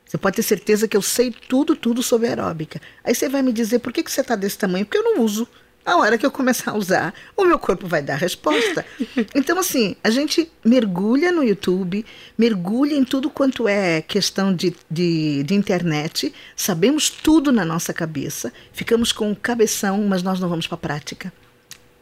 Você 0.05 0.17
pode 0.17 0.37
ter 0.37 0.43
certeza 0.43 0.87
que 0.87 0.97
eu 0.97 1.01
sei 1.01 1.31
tudo, 1.31 1.75
tudo 1.75 2.01
sobre 2.01 2.27
aeróbica. 2.27 2.81
Aí 3.03 3.13
você 3.13 3.29
vai 3.29 3.41
me 3.41 3.53
dizer 3.53 3.79
por 3.79 3.93
que, 3.93 4.01
que 4.01 4.11
você 4.11 4.21
está 4.21 4.35
desse 4.35 4.57
tamanho? 4.57 4.85
Porque 4.85 4.97
eu 4.97 5.03
não 5.03 5.21
uso. 5.23 5.47
A 5.85 5.97
hora 5.97 6.17
que 6.17 6.25
eu 6.25 6.31
começar 6.31 6.71
a 6.71 6.77
usar, 6.77 7.13
o 7.35 7.45
meu 7.45 7.57
corpo 7.57 7.87
vai 7.87 8.01
dar 8.01 8.13
a 8.13 8.17
resposta. 8.17 8.85
Então, 9.35 9.57
assim, 9.57 9.95
a 10.03 10.09
gente 10.09 10.51
mergulha 10.63 11.31
no 11.31 11.43
YouTube, 11.43 12.05
mergulha 12.37 12.93
em 12.93 13.03
tudo 13.03 13.29
quanto 13.29 13.67
é 13.67 14.01
questão 14.01 14.53
de, 14.53 14.75
de, 14.89 15.43
de 15.43 15.53
internet, 15.53 16.33
sabemos 16.55 17.09
tudo 17.09 17.51
na 17.51 17.65
nossa 17.65 17.93
cabeça, 17.93 18.51
ficamos 18.73 19.11
com 19.11 19.31
o 19.31 19.35
cabeção, 19.35 20.03
mas 20.07 20.21
nós 20.23 20.39
não 20.39 20.49
vamos 20.49 20.67
para 20.67 20.75
a 20.75 20.79
prática. 20.79 21.33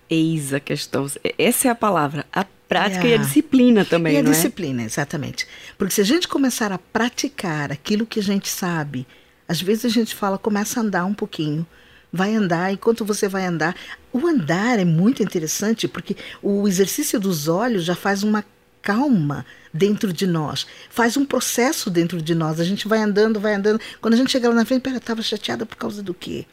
Eis 0.10 0.54
a 0.54 0.60
questão. 0.60 1.06
Essa 1.38 1.68
é 1.68 1.72
a 1.72 1.76
palavra. 1.76 2.26
A 2.32 2.46
prática 2.68 3.08
é. 3.08 3.12
e 3.12 3.14
a 3.14 3.18
disciplina 3.18 3.86
também, 3.86 4.14
e 4.14 4.18
a 4.18 4.20
é? 4.20 4.24
disciplina, 4.24 4.84
exatamente. 4.84 5.48
Porque 5.78 5.94
se 5.94 6.02
a 6.02 6.04
gente 6.06 6.28
começar 6.28 6.72
a 6.72 6.78
praticar 6.78 7.72
aquilo 7.72 8.06
que 8.06 8.20
a 8.20 8.24
gente 8.24 8.50
sabe, 8.50 9.08
às 9.48 9.62
vezes 9.62 9.86
a 9.86 9.90
gente 9.90 10.14
fala, 10.14 10.38
começa 10.38 10.80
a 10.80 10.84
andar 10.84 11.06
um 11.06 11.14
pouquinho, 11.14 11.66
vai 12.12 12.36
andar, 12.36 12.72
enquanto 12.72 13.06
você 13.06 13.28
vai 13.28 13.46
andar. 13.46 13.76
O 14.12 14.26
andar 14.28 14.80
é 14.80 14.86
muito 14.86 15.24
interessante 15.24 15.88
porque 15.88 16.16
o 16.42 16.68
exercício 16.68 17.20
dos 17.20 17.48
olhos 17.48 17.84
já 17.84 17.96
faz 17.96 18.24
uma 18.24 18.44
calma 18.82 19.46
dentro 19.74 20.14
de 20.14 20.26
nós, 20.26 20.66
faz 20.90 21.18
um 21.18 21.26
processo 21.26 21.90
dentro 21.90 22.22
de 22.22 22.34
nós. 22.34 22.60
A 22.60 22.64
gente 22.64 22.88
vai 22.88 23.00
andando, 23.00 23.40
vai 23.40 23.54
andando. 23.54 23.80
Quando 24.02 24.14
a 24.14 24.18
gente 24.18 24.32
chega 24.32 24.50
lá 24.50 24.56
na 24.56 24.66
frente, 24.66 24.82
pera, 24.82 24.98
estava 24.98 25.22
chateada 25.22 25.66
por 25.66 25.76
causa 25.76 26.02
do 26.02 26.14
quê? 26.14 26.46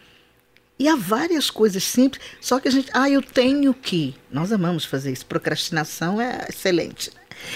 E 0.78 0.88
há 0.88 0.96
várias 0.96 1.50
coisas 1.50 1.84
simples, 1.84 2.22
só 2.40 2.58
que 2.58 2.66
a 2.66 2.70
gente, 2.70 2.90
ah, 2.92 3.08
eu 3.08 3.22
tenho 3.22 3.72
que. 3.72 4.14
Nós 4.30 4.52
amamos 4.52 4.84
fazer 4.84 5.12
isso. 5.12 5.24
Procrastinação 5.26 6.20
é 6.20 6.46
excelente. 6.48 7.12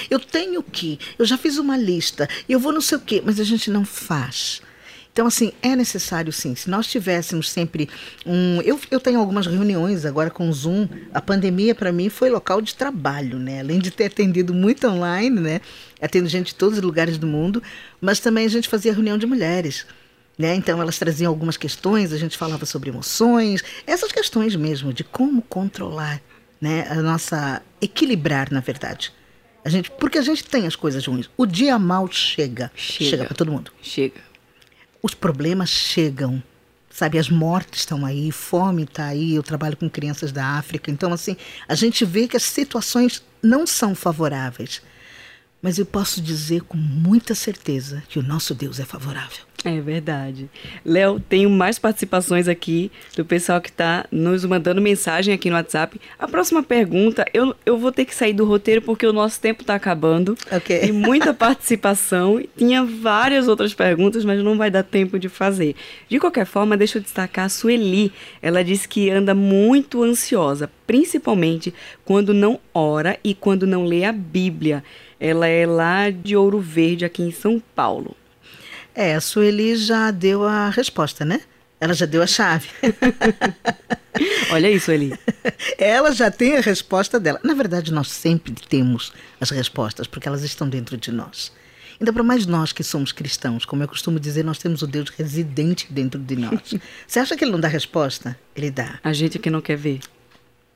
Eu 0.09 0.21
tenho 0.21 0.63
que. 0.63 0.99
Eu 1.19 1.27
já 1.27 1.37
fiz 1.37 1.59
uma 1.59 1.77
lista. 1.77 2.29
Eu 2.49 2.61
vou 2.61 2.73
não 2.73 2.81
sei 2.81 2.99
o 2.99 3.01
quê, 3.01 3.23
mas 3.25 3.41
a 3.41 3.45
gente 3.45 3.71
não 3.71 3.85
faz. 3.85 4.63
Então, 5.13 5.27
assim, 5.27 5.53
é 5.61 5.75
necessário 5.75 6.33
sim. 6.33 6.55
Se 6.55 6.71
nós 6.71 6.87
tivéssemos 6.87 7.51
sempre 7.51 7.89
um. 8.25 8.63
Eu, 8.63 8.79
eu 8.89 9.01
tenho 9.01 9.19
algumas 9.19 9.49
reuniões 9.49 10.05
agora 10.05 10.31
com 10.31 10.49
o 10.49 10.53
Zoom. 10.53 10.89
A 11.13 11.21
pandemia, 11.21 11.75
para 11.75 11.91
mim, 11.91 12.09
foi 12.09 12.31
local 12.31 12.61
de 12.61 12.73
trabalho, 12.77 13.37
né? 13.37 13.59
Além 13.59 13.81
de 13.81 13.91
ter 13.91 14.05
atendido 14.05 14.55
muito 14.55 14.87
online, 14.87 15.41
né? 15.41 15.61
Atendo 16.01 16.29
gente 16.29 16.49
de 16.49 16.55
todos 16.55 16.79
os 16.79 16.85
lugares 16.85 17.19
do 17.19 17.27
mundo, 17.27 17.61
mas 18.01 18.21
também 18.21 18.47
a 18.47 18.49
gente 18.49 18.69
fazia 18.69 18.93
reunião 18.93 19.19
de 19.19 19.27
mulheres. 19.27 19.85
Né? 20.39 20.55
Então 20.55 20.81
elas 20.81 20.97
traziam 20.97 21.31
algumas 21.31 21.57
questões, 21.57 22.13
a 22.13 22.17
gente 22.17 22.39
falava 22.39 22.65
sobre 22.65 22.91
emoções, 22.91 23.65
essas 23.85 24.13
questões 24.13 24.55
mesmo 24.55 24.93
de 24.93 25.03
como 25.03 25.43
controlar, 25.43 26.23
né? 26.61 26.87
A 26.89 27.03
nossa 27.03 27.61
equilibrar, 27.81 28.53
na 28.53 28.61
verdade. 28.61 29.13
A 29.65 29.69
gente, 29.69 29.91
porque 29.91 30.17
a 30.17 30.23
gente 30.23 30.45
tem 30.45 30.65
as 30.65 30.77
coisas 30.77 31.05
ruins. 31.05 31.29
O 31.37 31.45
dia 31.45 31.77
mal 31.77 32.11
chega, 32.11 32.71
chega, 32.77 33.11
chega 33.11 33.25
para 33.25 33.35
todo 33.35 33.51
mundo. 33.51 33.73
Chega. 33.83 34.21
Os 35.03 35.13
problemas 35.13 35.71
chegam, 35.71 36.41
sabe? 36.89 37.19
As 37.19 37.29
mortes 37.29 37.81
estão 37.81 38.07
aí, 38.07 38.31
fome 38.31 38.85
está 38.85 39.07
aí. 39.07 39.35
Eu 39.35 39.43
trabalho 39.43 39.77
com 39.77 39.91
crianças 39.91 40.31
da 40.31 40.45
África, 40.57 40.89
então 40.89 41.13
assim 41.13 41.37
a 41.67 41.75
gente 41.75 42.05
vê 42.05 42.29
que 42.29 42.37
as 42.37 42.45
situações 42.45 43.25
não 43.43 43.67
são 43.67 43.93
favoráveis. 43.93 44.81
Mas 45.61 45.79
eu 45.79 45.85
posso 45.85 46.21
dizer 46.23 46.63
com 46.63 46.77
muita 46.77 47.35
certeza 47.35 48.05
que 48.09 48.21
o 48.21 48.23
nosso 48.23 48.55
Deus 48.55 48.79
é 48.79 48.85
favorável. 48.85 49.48
É 49.65 49.81
verdade. 49.81 50.49
Léo, 50.85 51.19
tenho 51.19 51.51
mais 51.51 51.81
participações 51.81 52.47
aqui 52.47 52.93
do 53.17 53.25
pessoal 53.25 53.61
que 53.61 53.71
está 53.71 54.07
nos 54.11 54.45
mandando 54.45 54.81
mensagem 54.81 55.35
aqui 55.35 55.51
no 55.51 55.57
WhatsApp. 55.57 56.01
A 56.17 56.29
próxima 56.29 56.63
pergunta, 56.63 57.25
eu, 57.35 57.55
eu 57.67 57.77
vou 57.77 57.91
ter 57.91 58.05
que 58.05 58.15
sair 58.15 58.33
do 58.33 58.45
roteiro 58.45 58.81
porque 58.83 59.05
o 59.05 59.13
nosso 59.13 59.41
tempo 59.41 59.63
está 59.63 59.75
acabando. 59.75 60.37
Ok. 60.53 60.79
Tem 60.79 60.93
muita 60.93 61.35
participação. 61.35 62.41
Tinha 62.57 62.85
várias 62.85 63.49
outras 63.49 63.75
perguntas, 63.75 64.25
mas 64.25 64.43
não 64.45 64.57
vai 64.57 64.71
dar 64.71 64.85
tempo 64.85 65.19
de 65.19 65.29
fazer. 65.29 65.75
De 66.09 66.21
qualquer 66.21 66.47
forma, 66.47 66.77
deixa 66.77 66.99
eu 66.99 67.03
destacar 67.03 67.47
a 67.47 67.49
Sueli. 67.49 68.13
Ela 68.41 68.63
disse 68.63 68.89
que 68.89 69.11
anda 69.11 69.35
muito 69.35 70.05
ansiosa, 70.05 70.71
principalmente 70.87 71.75
quando 72.05 72.33
não 72.33 72.61
ora 72.73 73.19
e 73.25 73.35
quando 73.35 73.67
não 73.67 73.85
lê 73.85 74.05
a 74.05 74.13
Bíblia. 74.13 74.85
Ela 75.19 75.49
é 75.49 75.67
lá 75.67 76.11
de 76.11 76.37
Ouro 76.37 76.61
Verde, 76.61 77.05
aqui 77.05 77.25
em 77.25 77.33
São 77.33 77.61
Paulo. 77.75 78.15
É, 78.99 79.15
a 79.15 79.21
Sueli 79.21 79.77
já 79.77 80.11
deu 80.11 80.43
a 80.43 80.71
resposta, 80.71 81.25
né? 81.25 81.43
Ela 81.81 81.95
já 81.95 82.05
deu 82.05 82.21
a 82.21 82.27
chave. 82.27 82.69
Olha 84.51 84.69
isso, 84.69 84.91
Eli. 84.91 85.17
Ela 85.79 86.11
já 86.11 86.33
tem 86.33 86.57
a 86.57 86.61
resposta 86.61 87.21
dela. 87.21 87.39
Na 87.45 87.55
verdade, 87.55 87.93
nós 87.93 88.11
sempre 88.11 88.53
temos 88.69 89.13
as 89.41 89.51
respostas, 89.51 90.09
porque 90.09 90.27
elas 90.27 90.43
estão 90.43 90.69
dentro 90.69 90.97
de 90.97 91.13
nós. 91.13 91.53
Ainda 92.01 92.13
para 92.13 92.25
mais 92.25 92.45
nós 92.45 92.73
que 92.73 92.83
somos 92.83 93.13
cristãos, 93.13 93.65
como 93.65 93.85
eu 93.85 93.89
costumo 93.89 94.19
dizer, 94.19 94.45
nós 94.45 94.59
temos 94.59 94.83
o 94.83 94.87
Deus 94.89 95.11
residente 95.11 95.87
dentro 95.93 96.19
de 96.19 96.35
nós. 96.35 96.75
Você 97.07 97.21
acha 97.21 97.37
que 97.37 97.45
ele 97.45 97.53
não 97.53 97.61
dá 97.61 97.69
resposta? 97.69 98.37
Ele 98.57 98.69
dá. 98.69 98.99
A 99.05 99.13
gente 99.13 99.39
que 99.39 99.49
não 99.49 99.61
quer 99.61 99.77
ver. 99.77 100.01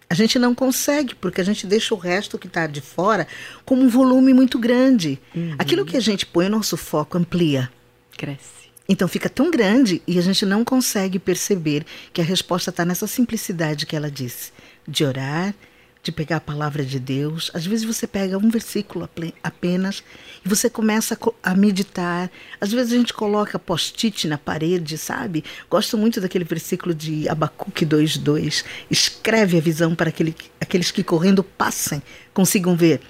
A 0.08 0.14
gente 0.14 0.38
não 0.38 0.54
consegue, 0.54 1.16
porque 1.16 1.40
a 1.40 1.44
gente 1.44 1.66
deixa 1.66 1.92
o 1.92 1.98
resto 1.98 2.38
que 2.38 2.46
está 2.46 2.68
de 2.68 2.80
fora 2.80 3.26
com 3.64 3.74
um 3.74 3.88
volume 3.88 4.32
muito 4.32 4.60
grande. 4.60 5.18
Uhum. 5.34 5.56
Aquilo 5.58 5.84
que 5.84 5.96
a 5.96 6.00
gente 6.00 6.24
põe, 6.24 6.46
o 6.46 6.50
nosso 6.50 6.76
foco 6.76 7.18
amplia. 7.18 7.68
Cresce. 8.16 8.70
Então 8.88 9.06
fica 9.08 9.28
tão 9.28 9.50
grande 9.50 10.02
e 10.06 10.18
a 10.18 10.22
gente 10.22 10.44
não 10.44 10.64
consegue 10.64 11.18
perceber 11.18 11.84
que 12.12 12.20
a 12.20 12.24
resposta 12.24 12.70
está 12.70 12.84
nessa 12.84 13.06
simplicidade 13.06 13.86
que 13.86 13.96
ela 13.96 14.10
disse: 14.10 14.52
de 14.86 15.04
orar, 15.04 15.54
de 16.02 16.10
pegar 16.10 16.36
a 16.36 16.40
palavra 16.40 16.84
de 16.84 16.98
Deus. 16.98 17.50
Às 17.54 17.64
vezes 17.64 17.84
você 17.84 18.06
pega 18.06 18.36
um 18.36 18.50
versículo 18.50 19.08
apenas 19.42 20.02
e 20.44 20.48
você 20.48 20.68
começa 20.68 21.16
a 21.42 21.54
meditar. 21.54 22.30
Às 22.60 22.72
vezes 22.72 22.92
a 22.92 22.96
gente 22.96 23.14
coloca 23.14 23.58
post-it 23.58 24.26
na 24.26 24.36
parede, 24.36 24.98
sabe? 24.98 25.44
Gosto 25.70 25.96
muito 25.96 26.20
daquele 26.20 26.44
versículo 26.44 26.94
de 26.94 27.28
Abacuque 27.28 27.86
2:2. 27.86 28.64
Escreve 28.90 29.58
a 29.58 29.60
visão 29.60 29.94
para 29.94 30.08
aquele, 30.08 30.34
aqueles 30.60 30.90
que 30.90 31.04
correndo 31.04 31.44
passem, 31.44 32.02
consigam 32.34 32.76
ver. 32.76 33.00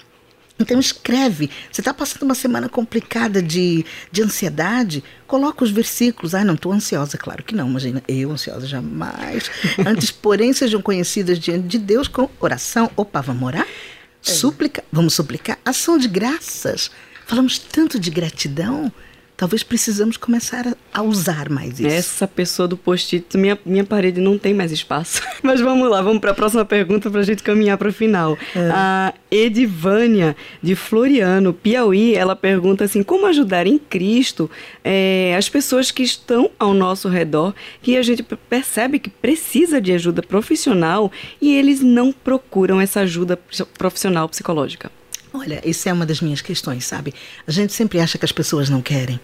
Então 0.63 0.81
escreve. 0.81 1.51
Você 1.71 1.81
está 1.81 1.93
passando 1.93 2.23
uma 2.23 2.35
semana 2.35 2.69
complicada 2.69 3.43
de, 3.43 3.85
de 4.11 4.23
ansiedade? 4.23 5.05
Coloca 5.27 5.65
os 5.65 5.71
versículos. 5.71 6.35
Ah, 6.35 6.45
não 6.45 6.55
estou 6.55 6.73
ansiosa. 6.73 7.19
Claro 7.19 7.43
que 7.43 7.55
não. 7.55 7.69
Imagina, 7.69 8.03
eu 8.09 8.31
ansiosa 8.31 8.67
jamais. 8.67 9.51
Antes, 9.87 10.11
porém, 10.11 10.53
sejam 10.53 10.81
conhecidas 10.81 11.39
diante 11.39 11.67
de 11.67 11.79
Deus 11.79 12.09
com 12.09 12.29
oração. 12.41 12.91
Opa, 12.97 13.21
vamos 13.21 13.43
orar? 13.43 13.67
É. 13.67 14.31
Súplica. 14.31 14.85
Vamos 14.91 15.15
suplicar. 15.15 15.59
Ação 15.65 15.99
de 15.99 16.09
graças. 16.09 16.91
Falamos 17.27 17.59
tanto 17.59 17.99
de 17.99 18.11
gratidão. 18.11 18.93
Talvez 19.37 19.63
precisamos 19.63 20.17
começar 20.17 20.69
a, 20.69 20.75
a 20.93 21.03
usar 21.03 21.49
mais 21.49 21.81
isso. 21.81 21.89
Essa 21.89 22.29
pessoa 22.29 22.69
do 22.69 22.77
post-it, 22.77 23.37
minha, 23.37 23.59
minha 23.65 23.83
parede 23.83 24.21
não 24.21 24.39
tem 24.39 24.55
mais 24.55 24.71
espaço. 24.71 25.23
Mas 25.43 25.61
vamos 25.61 25.91
lá, 25.91 26.01
vamos 26.01 26.21
para 26.21 26.31
a 26.31 26.35
próxima 26.35 26.65
pergunta 26.65 27.11
para 27.11 27.21
a 27.21 27.25
gente 27.25 27.43
caminhar 27.43 27.77
para 27.77 27.89
o 27.89 27.93
final. 27.93 28.39
É. 28.55 28.71
A 28.71 29.15
Edivânia, 29.31 30.37
de 30.63 30.77
Floriano, 30.77 31.53
Piauí, 31.53 32.15
ela 32.15 32.37
pergunta 32.37 32.85
assim: 32.85 33.03
como 33.03 33.27
ajudar 33.27 33.67
em 33.67 33.79
Cristo 33.79 34.51
é, 34.85 35.35
as 35.37 35.49
pessoas 35.49 35.91
que 35.91 36.03
estão 36.03 36.51
ao 36.59 36.73
nosso 36.73 37.09
redor, 37.09 37.55
que 37.81 37.97
a 37.97 38.03
gente 38.03 38.23
percebe 38.23 38.99
que 38.99 39.11
precisa 39.11 39.81
de 39.81 39.93
ajuda 39.93 40.23
profissional 40.23 41.11
e 41.41 41.55
eles 41.57 41.81
não 41.81 42.13
procuram 42.13 42.81
essa 42.81 43.01
ajuda 43.01 43.39
profissional 43.77 44.29
psicológica? 44.29 44.91
Olha, 45.33 45.63
isso 45.69 45.89
é 45.89 45.93
uma 45.93 46.05
das 46.05 46.21
minhas 46.21 46.41
questões, 46.41 46.85
sabe? 46.85 47.15
A 47.47 47.51
gente 47.51 47.73
sempre 47.73 48.01
acha 48.01 48.19
que 48.19 48.25
as 48.25 48.33
pessoas 48.33 48.69
não 48.69 48.83
querem. 48.83 49.19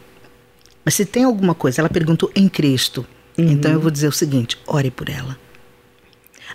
Mas 0.84 0.94
se 0.94 1.04
tem 1.04 1.24
alguma 1.24 1.54
coisa, 1.54 1.80
ela 1.80 1.90
perguntou 1.90 2.30
em 2.34 2.48
Cristo. 2.48 3.06
Uhum. 3.36 3.50
Então 3.50 3.70
eu 3.70 3.80
vou 3.80 3.90
dizer 3.90 4.08
o 4.08 4.12
seguinte: 4.12 4.58
ore 4.66 4.90
por 4.90 5.08
ela. 5.08 5.38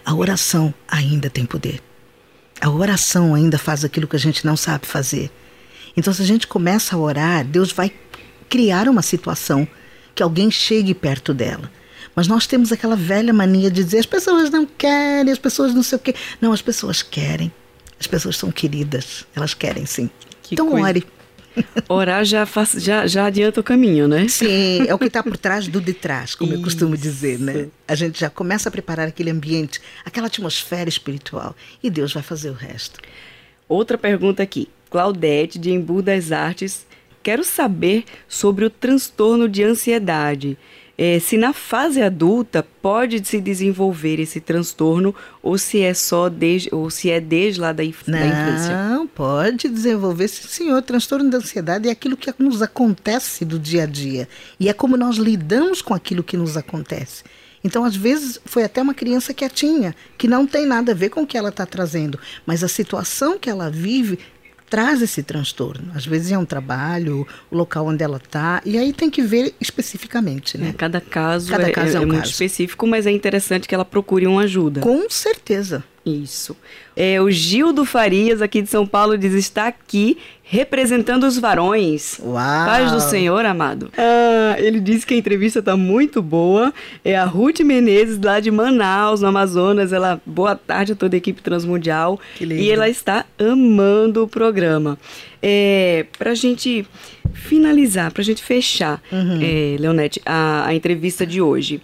A 0.04 0.14
oração 0.14 0.74
ainda 0.88 1.30
tem 1.30 1.46
poder. 1.46 1.82
A 2.60 2.70
oração 2.70 3.36
ainda 3.36 3.58
faz 3.58 3.86
aquilo 3.86 4.08
que 4.08 4.16
a 4.16 4.20
gente 4.20 4.46
não 4.46 4.58
sabe 4.58 4.88
fazer. 4.88 5.32
Então, 5.96 6.14
se 6.14 6.22
a 6.22 6.26
gente 6.26 6.48
começa 6.48 6.96
a 6.96 7.00
orar, 7.00 7.46
Deus 7.46 7.72
vai 7.72 7.92
criar 8.50 8.90
uma 8.90 9.02
situação 9.02 9.68
que 10.16 10.24
alguém 10.24 10.50
chegue 10.50 10.94
perto 10.94 11.34
dela. 11.34 11.72
Mas 12.16 12.28
nós 12.28 12.48
temos 12.48 12.72
aquela 12.72 12.96
velha 12.96 13.34
mania 13.34 13.70
de 13.70 13.84
dizer 13.84 14.00
as 14.00 14.06
pessoas 14.06 14.50
não 14.50 14.66
querem, 14.66 15.32
as 15.32 15.40
pessoas 15.40 15.74
não 15.74 15.84
sei 15.84 15.98
o 15.98 16.02
quê. 16.02 16.16
Não, 16.40 16.52
as 16.52 16.62
pessoas 16.62 17.02
querem. 17.02 17.52
As 18.00 18.08
pessoas 18.08 18.38
são 18.38 18.52
queridas, 18.52 19.26
elas 19.36 19.54
querem 19.54 19.86
sim. 19.86 20.10
Que 20.42 20.56
então 20.56 20.70
coisa. 20.70 20.88
ore. 20.88 21.06
Orar 21.88 22.26
já, 22.26 22.46
faz, 22.46 22.72
já, 22.72 23.06
já 23.06 23.26
adianta 23.26 23.60
o 23.60 23.64
caminho, 23.64 24.08
né? 24.08 24.28
Sim, 24.28 24.86
é 24.88 24.94
o 24.94 24.98
que 24.98 25.06
está 25.06 25.22
por 25.22 25.38
trás 25.38 25.68
do 25.68 25.80
de 25.80 25.94
trás, 25.94 26.34
como 26.34 26.52
Isso. 26.52 26.60
eu 26.60 26.64
costumo 26.66 26.98
dizer, 26.98 27.40
né? 27.40 27.68
A 27.88 27.96
gente 27.96 28.20
já 28.20 28.30
começa 28.30 28.70
a 28.70 28.72
preparar 28.72 29.08
aquele 29.08 29.30
ambiente, 29.30 29.80
aquela 30.04 30.28
atmosfera 30.28 30.90
espiritual, 30.90 31.56
e 31.82 31.90
Deus 31.90 32.12
vai 32.12 32.24
fazer 32.24 32.50
o 32.50 32.54
resto. 32.54 33.00
Outra 33.68 33.98
pergunta 33.98 34.42
aqui. 34.42 34.68
Claudete, 34.90 35.58
de 35.58 35.72
Embu 35.72 36.02
das 36.02 36.32
Artes. 36.32 36.86
Quero 37.24 37.44
saber 37.44 38.04
sobre 38.28 38.66
o 38.66 38.70
transtorno 38.70 39.48
de 39.48 39.64
ansiedade 39.64 40.58
é, 40.98 41.20
se 41.20 41.38
na 41.38 41.54
fase 41.54 42.02
adulta 42.02 42.66
pode 42.82 43.26
se 43.26 43.42
desenvolver 43.42 44.20
esse 44.20 44.40
transtorno 44.40 45.14
ou 45.42 45.58
se 45.58 45.82
é 45.82 45.94
só 45.94 46.30
desde 46.30 46.70
ou 46.72 46.90
se 46.90 47.10
é 47.10 47.20
desde 47.20 47.60
lá 47.60 47.74
da, 47.74 47.84
inf 47.84 48.08
Não, 48.08 48.20
da 48.20 48.26
infância. 48.26 48.90
Não, 48.90 49.08
pode 49.08 49.70
desenvolver, 49.70 50.28
sim, 50.28 50.48
senhor. 50.48 50.82
Transtorno 50.84 51.30
da 51.30 51.38
ansiedade 51.38 51.90
é 51.90 51.92
aquilo 51.92 52.16
que 52.16 52.32
nos 52.38 52.62
acontece 52.62 53.44
do 53.44 53.58
dia 53.58 53.84
a 53.84 53.88
dia 53.88 54.28
e 54.60 54.70
é 54.70 54.74
como 54.74 54.96
nós 54.96 55.18
lidamos 55.18 55.82
com 55.82 55.94
aquilo 55.94 56.24
que 56.24 56.38
nos 56.38 56.56
acontece. 56.58 57.24
Então, 57.64 57.86
às 57.86 57.96
vezes, 57.96 58.40
foi 58.44 58.64
até 58.64 58.82
uma 58.82 58.94
criança 58.94 59.34
quietinha, 59.34 59.96
que 60.18 60.28
não 60.28 60.46
tem 60.46 60.66
nada 60.66 60.92
a 60.92 60.96
ver 60.96 61.10
com 61.10 61.22
o 61.22 61.28
que 61.28 61.38
ela 61.38 61.48
está 61.48 61.66
trazendo, 61.66 62.20
mas 62.46 62.62
a 62.62 62.68
situação 62.68 63.40
que 63.40 63.50
ela 63.50 63.70
vive 63.70 64.20
traz 64.74 65.04
esse 65.04 65.22
transtorno. 65.22 65.92
Às 65.94 66.04
vezes 66.04 66.32
é 66.32 66.38
um 66.38 66.46
trabalho, 66.46 67.28
o 67.52 67.56
local 67.56 67.86
onde 67.86 68.04
ela 68.04 68.18
está, 68.18 68.60
e 68.66 68.76
aí 68.76 68.92
tem 68.92 69.08
que 69.08 69.22
ver 69.22 69.54
especificamente, 69.62 70.58
né? 70.58 70.70
É, 70.70 70.74
cada 70.74 71.00
caso, 71.00 71.52
cada 71.52 71.70
caso 71.70 71.92
é, 71.92 71.96
é, 71.98 72.00
um 72.00 72.04
é 72.04 72.06
muito 72.08 72.26
específico, 72.26 72.88
mas 72.88 73.06
é 73.06 73.12
interessante 73.12 73.68
que 73.68 73.76
ela 73.76 73.86
procure 73.86 74.26
uma 74.26 74.42
ajuda. 74.42 74.82
Com 74.82 75.08
certeza, 75.12 75.84
Isso. 76.06 76.56
É, 76.98 77.22
o 77.22 77.32
Gildo 77.32 77.86
Farias, 77.86 78.42
aqui 78.42 78.62
de 78.62 78.70
São 78.70 78.86
Paulo, 78.86 79.18
diz: 79.18 79.34
está 79.34 79.68
aqui 79.68 80.18
representando 80.44 81.24
os 81.24 81.40
varões. 81.40 82.20
Uau! 82.22 82.36
Paz 82.66 82.92
do 82.92 83.00
Senhor, 83.00 83.46
amado. 83.46 83.90
Ah, 83.98 84.56
ele 84.60 84.82
disse 84.82 85.06
que 85.06 85.14
a 85.14 85.18
entrevista 85.18 85.60
está 85.60 85.78
muito 85.78 86.22
boa. 86.22 86.74
É 87.06 87.16
a 87.18 87.24
Ruth 87.24 87.62
Menezes, 87.62 88.20
lá 88.22 88.40
de 88.42 88.52
Manaus, 88.52 89.22
no 89.22 89.28
Amazonas. 89.28 89.94
Ela, 89.94 90.22
boa 90.26 90.56
tarde 90.58 90.92
a 90.92 90.96
toda 90.96 91.16
a 91.16 91.18
equipe 91.20 91.42
Transmundial. 91.42 92.20
Que 92.36 92.46
lindo. 92.46 92.62
E 92.62 92.70
ela 92.70 92.90
está 92.90 93.26
amando 93.40 94.24
o 94.24 94.28
programa. 94.28 95.00
É, 95.42 96.06
para 96.20 96.32
a 96.32 96.36
gente 96.36 96.86
finalizar, 97.34 98.12
para 98.12 98.22
a 98.22 98.26
gente 98.26 98.44
fechar, 98.44 99.02
Uhum. 99.12 99.40
é, 99.42 99.78
Leonete, 99.80 100.22
a, 100.26 100.68
a 100.68 100.76
entrevista 100.76 101.26
de 101.26 101.42
hoje. 101.42 101.82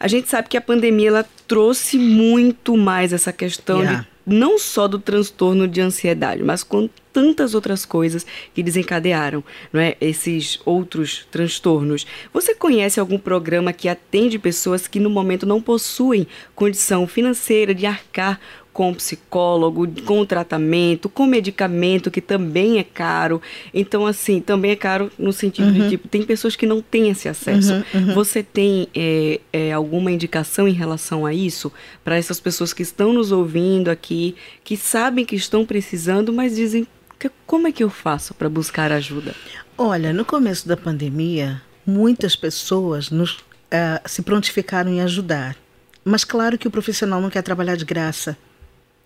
A 0.00 0.08
gente 0.08 0.28
sabe 0.30 0.48
que 0.48 0.56
a 0.56 0.62
pandemia 0.62 1.08
ela 1.08 1.26
trouxe 1.46 1.98
muito 1.98 2.74
mais 2.76 3.12
essa 3.12 3.32
questão 3.32 3.80
Yeah. 3.80 4.00
de 4.00 4.10
não 4.26 4.58
só 4.58 4.86
do 4.88 4.98
transtorno 4.98 5.66
de 5.68 5.80
ansiedade, 5.80 6.42
mas 6.42 6.62
com 6.62 6.88
tantas 7.12 7.54
outras 7.54 7.84
coisas 7.84 8.24
que 8.54 8.62
desencadearam, 8.62 9.42
não 9.72 9.80
é? 9.80 9.96
Esses 10.00 10.60
outros 10.64 11.26
transtornos. 11.30 12.06
Você 12.32 12.54
conhece 12.54 13.00
algum 13.00 13.18
programa 13.18 13.72
que 13.72 13.88
atende 13.88 14.38
pessoas 14.38 14.86
que 14.86 15.00
no 15.00 15.10
momento 15.10 15.44
não 15.44 15.60
possuem 15.60 16.26
condição 16.54 17.06
financeira 17.06 17.74
de 17.74 17.86
arcar 17.86 18.40
com 18.80 18.94
psicólogo, 18.94 19.86
com 20.06 20.24
tratamento, 20.24 21.06
com 21.10 21.26
medicamento 21.26 22.10
que 22.10 22.22
também 22.22 22.78
é 22.78 22.82
caro. 22.82 23.42
Então, 23.74 24.06
assim, 24.06 24.40
também 24.40 24.70
é 24.70 24.76
caro 24.76 25.10
no 25.18 25.34
sentido 25.34 25.70
de 25.70 25.86
tipo, 25.90 26.08
tem 26.08 26.22
pessoas 26.22 26.56
que 26.56 26.64
não 26.64 26.80
têm 26.80 27.10
esse 27.10 27.28
acesso. 27.28 27.74
Você 28.14 28.42
tem 28.42 28.88
é, 28.94 29.38
é, 29.52 29.70
alguma 29.70 30.10
indicação 30.10 30.66
em 30.66 30.72
relação 30.72 31.26
a 31.26 31.34
isso? 31.34 31.70
Para 32.02 32.16
essas 32.16 32.40
pessoas 32.40 32.72
que 32.72 32.80
estão 32.82 33.12
nos 33.12 33.30
ouvindo 33.32 33.90
aqui, 33.90 34.34
que 34.64 34.78
sabem 34.78 35.26
que 35.26 35.36
estão 35.36 35.66
precisando, 35.66 36.32
mas 36.32 36.56
dizem. 36.56 36.86
"Que- 37.18 37.30
Como 37.46 37.66
é 37.68 37.72
que 37.72 37.84
eu 37.84 37.90
faço 37.90 38.32
para 38.32 38.48
buscar 38.48 38.90
ajuda? 38.92 39.34
Olha, 39.76 40.10
no 40.10 40.24
começo 40.24 40.66
da 40.66 40.74
pandemia, 40.76 41.60
muitas 41.86 42.34
pessoas 42.34 43.10
nos, 43.10 43.40
ah, 43.70 44.00
se 44.06 44.22
prontificaram 44.22 44.90
em 44.90 45.02
ajudar. 45.02 45.54
Mas 46.02 46.24
claro 46.24 46.56
que 46.56 46.66
o 46.66 46.70
profissional 46.70 47.20
não 47.20 47.28
quer 47.28 47.42
trabalhar 47.42 47.76
de 47.76 47.84
graça. 47.84 48.38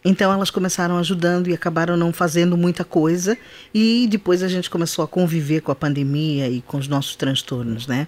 Então 0.04 0.30
elas 0.30 0.50
começaram 0.50 0.98
ajudando 0.98 1.48
e 1.48 1.54
acabaram 1.54 1.96
não 1.96 2.12
fazendo 2.12 2.56
muita 2.56 2.84
coisa. 2.84 3.38
E 3.72 4.06
depois 4.10 4.42
a 4.42 4.48
gente 4.48 4.68
começou 4.68 5.04
a 5.04 5.08
conviver 5.08 5.62
com 5.62 5.72
a 5.72 5.74
pandemia 5.74 6.48
e 6.48 6.60
com 6.60 6.76
os 6.76 6.86
nossos 6.86 7.16
transtornos, 7.16 7.86
né? 7.86 8.06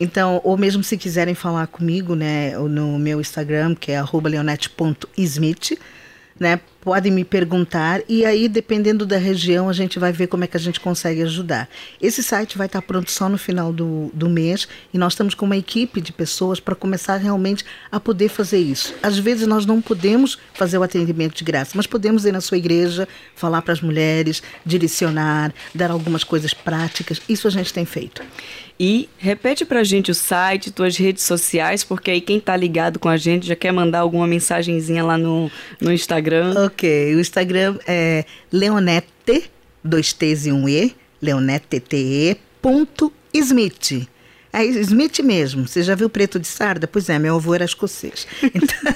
Então, 0.00 0.40
ou 0.42 0.56
mesmo 0.56 0.82
se 0.82 0.96
quiserem 0.96 1.34
falar 1.34 1.66
comigo, 1.66 2.14
né, 2.14 2.56
no 2.58 2.98
meu 2.98 3.20
Instagram, 3.20 3.74
que 3.74 3.92
é 3.92 4.02
leonete.smith, 4.02 5.78
né, 6.40 6.58
podem 6.80 7.12
me 7.12 7.22
perguntar 7.22 8.00
e 8.08 8.24
aí, 8.24 8.48
dependendo 8.48 9.04
da 9.04 9.18
região, 9.18 9.68
a 9.68 9.74
gente 9.74 9.98
vai 9.98 10.10
ver 10.10 10.26
como 10.26 10.42
é 10.42 10.46
que 10.46 10.56
a 10.56 10.60
gente 10.60 10.80
consegue 10.80 11.22
ajudar. 11.22 11.68
Esse 12.00 12.22
site 12.22 12.56
vai 12.56 12.66
estar 12.66 12.80
pronto 12.80 13.10
só 13.10 13.28
no 13.28 13.36
final 13.36 13.74
do, 13.74 14.10
do 14.14 14.30
mês 14.30 14.66
e 14.90 14.96
nós 14.96 15.12
estamos 15.12 15.34
com 15.34 15.44
uma 15.44 15.58
equipe 15.58 16.00
de 16.00 16.14
pessoas 16.14 16.58
para 16.58 16.74
começar 16.74 17.16
realmente 17.16 17.62
a 17.92 18.00
poder 18.00 18.30
fazer 18.30 18.58
isso. 18.58 18.94
Às 19.02 19.18
vezes 19.18 19.46
nós 19.46 19.66
não 19.66 19.82
podemos 19.82 20.38
fazer 20.54 20.78
o 20.78 20.82
atendimento 20.82 21.36
de 21.36 21.44
graça, 21.44 21.72
mas 21.74 21.86
podemos 21.86 22.24
ir 22.24 22.32
na 22.32 22.40
sua 22.40 22.56
igreja, 22.56 23.06
falar 23.34 23.60
para 23.60 23.74
as 23.74 23.82
mulheres, 23.82 24.42
direcionar, 24.64 25.52
dar 25.74 25.90
algumas 25.90 26.24
coisas 26.24 26.54
práticas. 26.54 27.20
Isso 27.28 27.46
a 27.46 27.50
gente 27.50 27.70
tem 27.70 27.84
feito. 27.84 28.22
E 28.82 29.10
repete 29.18 29.66
pra 29.66 29.84
gente 29.84 30.10
o 30.10 30.14
site, 30.14 30.70
tuas 30.70 30.96
redes 30.96 31.24
sociais, 31.24 31.84
porque 31.84 32.10
aí 32.10 32.20
quem 32.22 32.40
tá 32.40 32.56
ligado 32.56 32.98
com 32.98 33.10
a 33.10 33.16
gente 33.18 33.46
já 33.46 33.54
quer 33.54 33.72
mandar 33.72 33.98
alguma 33.98 34.26
mensagenzinha 34.26 35.04
lá 35.04 35.18
no, 35.18 35.50
no 35.78 35.92
Instagram. 35.92 36.54
Ok, 36.64 37.14
o 37.14 37.20
Instagram 37.20 37.76
é 37.86 38.24
leonete, 38.50 39.50
dois 39.84 40.14
T's 40.14 40.46
e 40.46 40.52
um 40.52 40.66
E, 40.66 40.96
leonete, 41.20 42.40
ponto 42.62 43.12
Smith. 43.34 44.08
É 44.50 44.64
Smith 44.64 45.18
mesmo, 45.20 45.68
você 45.68 45.82
já 45.82 45.94
viu 45.94 46.08
Preto 46.08 46.40
de 46.40 46.48
Sarda? 46.48 46.88
Pois 46.88 47.10
é, 47.10 47.18
meu 47.18 47.36
avô 47.36 47.54
era 47.54 47.66
escocês. 47.66 48.26
Então, 48.54 48.94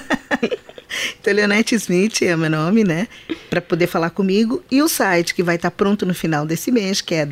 então 1.19 1.33
Leonete 1.33 1.75
Smith 1.75 2.21
é 2.21 2.35
meu 2.37 2.49
nome, 2.49 2.83
né? 2.83 3.07
Para 3.49 3.59
poder 3.59 3.85
falar 3.85 4.11
comigo. 4.11 4.63
E 4.71 4.81
o 4.81 4.87
site 4.87 5.35
que 5.35 5.43
vai 5.43 5.57
estar 5.57 5.71
pronto 5.71 6.05
no 6.05 6.13
final 6.13 6.45
desse 6.45 6.71
mês, 6.71 7.01
que 7.01 7.13
é 7.13 7.25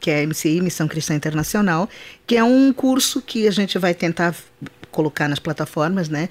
que 0.00 0.10
é 0.10 0.22
a 0.22 0.26
MCI, 0.26 0.60
Missão 0.60 0.88
Cristã 0.88 1.14
Internacional, 1.14 1.88
que 2.26 2.36
é 2.36 2.44
um 2.44 2.72
curso 2.72 3.22
que 3.22 3.46
a 3.46 3.50
gente 3.50 3.78
vai 3.78 3.94
tentar 3.94 4.34
colocar 4.90 5.28
nas 5.28 5.38
plataformas, 5.38 6.08
né? 6.08 6.28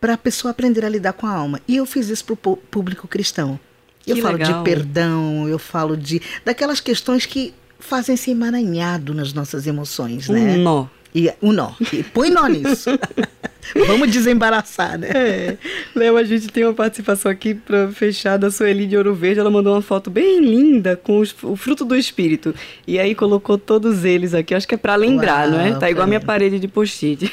Para 0.00 0.14
a 0.14 0.18
pessoa 0.18 0.50
aprender 0.50 0.84
a 0.84 0.88
lidar 0.88 1.12
com 1.12 1.26
a 1.26 1.32
alma. 1.32 1.60
E 1.68 1.76
eu 1.76 1.84
fiz 1.84 2.08
isso 2.08 2.24
para 2.24 2.50
o 2.50 2.56
público 2.56 3.06
cristão. 3.06 3.60
Eu 4.06 4.16
Que 4.16 4.22
falo 4.22 4.38
legal. 4.38 4.58
de 4.58 4.64
perdão, 4.64 5.46
eu 5.46 5.58
falo 5.58 5.96
de 5.96 6.22
daquelas 6.44 6.80
questões 6.80 7.26
que 7.26 7.52
fazem 7.78 8.16
se 8.16 8.30
emaranhado 8.30 9.12
nas 9.12 9.34
nossas 9.34 9.66
emoções, 9.66 10.28
né? 10.28 10.56
Um 10.56 10.62
nó. 10.62 10.86
E 11.14 11.30
um 11.42 11.52
nó. 11.52 11.72
E 11.92 12.02
põe 12.02 12.30
nó 12.30 12.46
nisso. 12.46 12.90
Vamos 13.86 14.10
desembaraçar, 14.10 14.98
né? 14.98 15.08
É. 15.14 15.56
Léo, 15.94 16.16
a 16.16 16.24
gente 16.24 16.48
tem 16.48 16.64
uma 16.64 16.72
participação 16.72 17.30
aqui 17.30 17.54
para 17.54 17.88
fechar 17.88 18.36
da 18.36 18.50
Sueli 18.50 18.86
de 18.86 18.96
Ouro 18.96 19.14
Verde. 19.14 19.38
Ela 19.38 19.50
mandou 19.50 19.74
uma 19.74 19.82
foto 19.82 20.10
bem 20.10 20.40
linda 20.40 20.96
com 20.96 21.18
os- 21.18 21.34
o 21.42 21.54
fruto 21.56 21.84
do 21.84 21.94
espírito. 21.94 22.54
E 22.86 22.98
aí 22.98 23.14
colocou 23.14 23.58
todos 23.58 24.04
eles 24.04 24.34
aqui. 24.34 24.54
Acho 24.54 24.66
que 24.66 24.74
é 24.74 24.78
para 24.78 24.96
lembrar, 24.96 25.42
Uau, 25.48 25.50
não 25.50 25.60
é? 25.60 25.78
Tá 25.78 25.90
igual 25.90 26.04
a 26.04 26.06
minha 26.06 26.20
parede 26.20 26.58
de 26.58 26.66
post-it. 26.68 27.30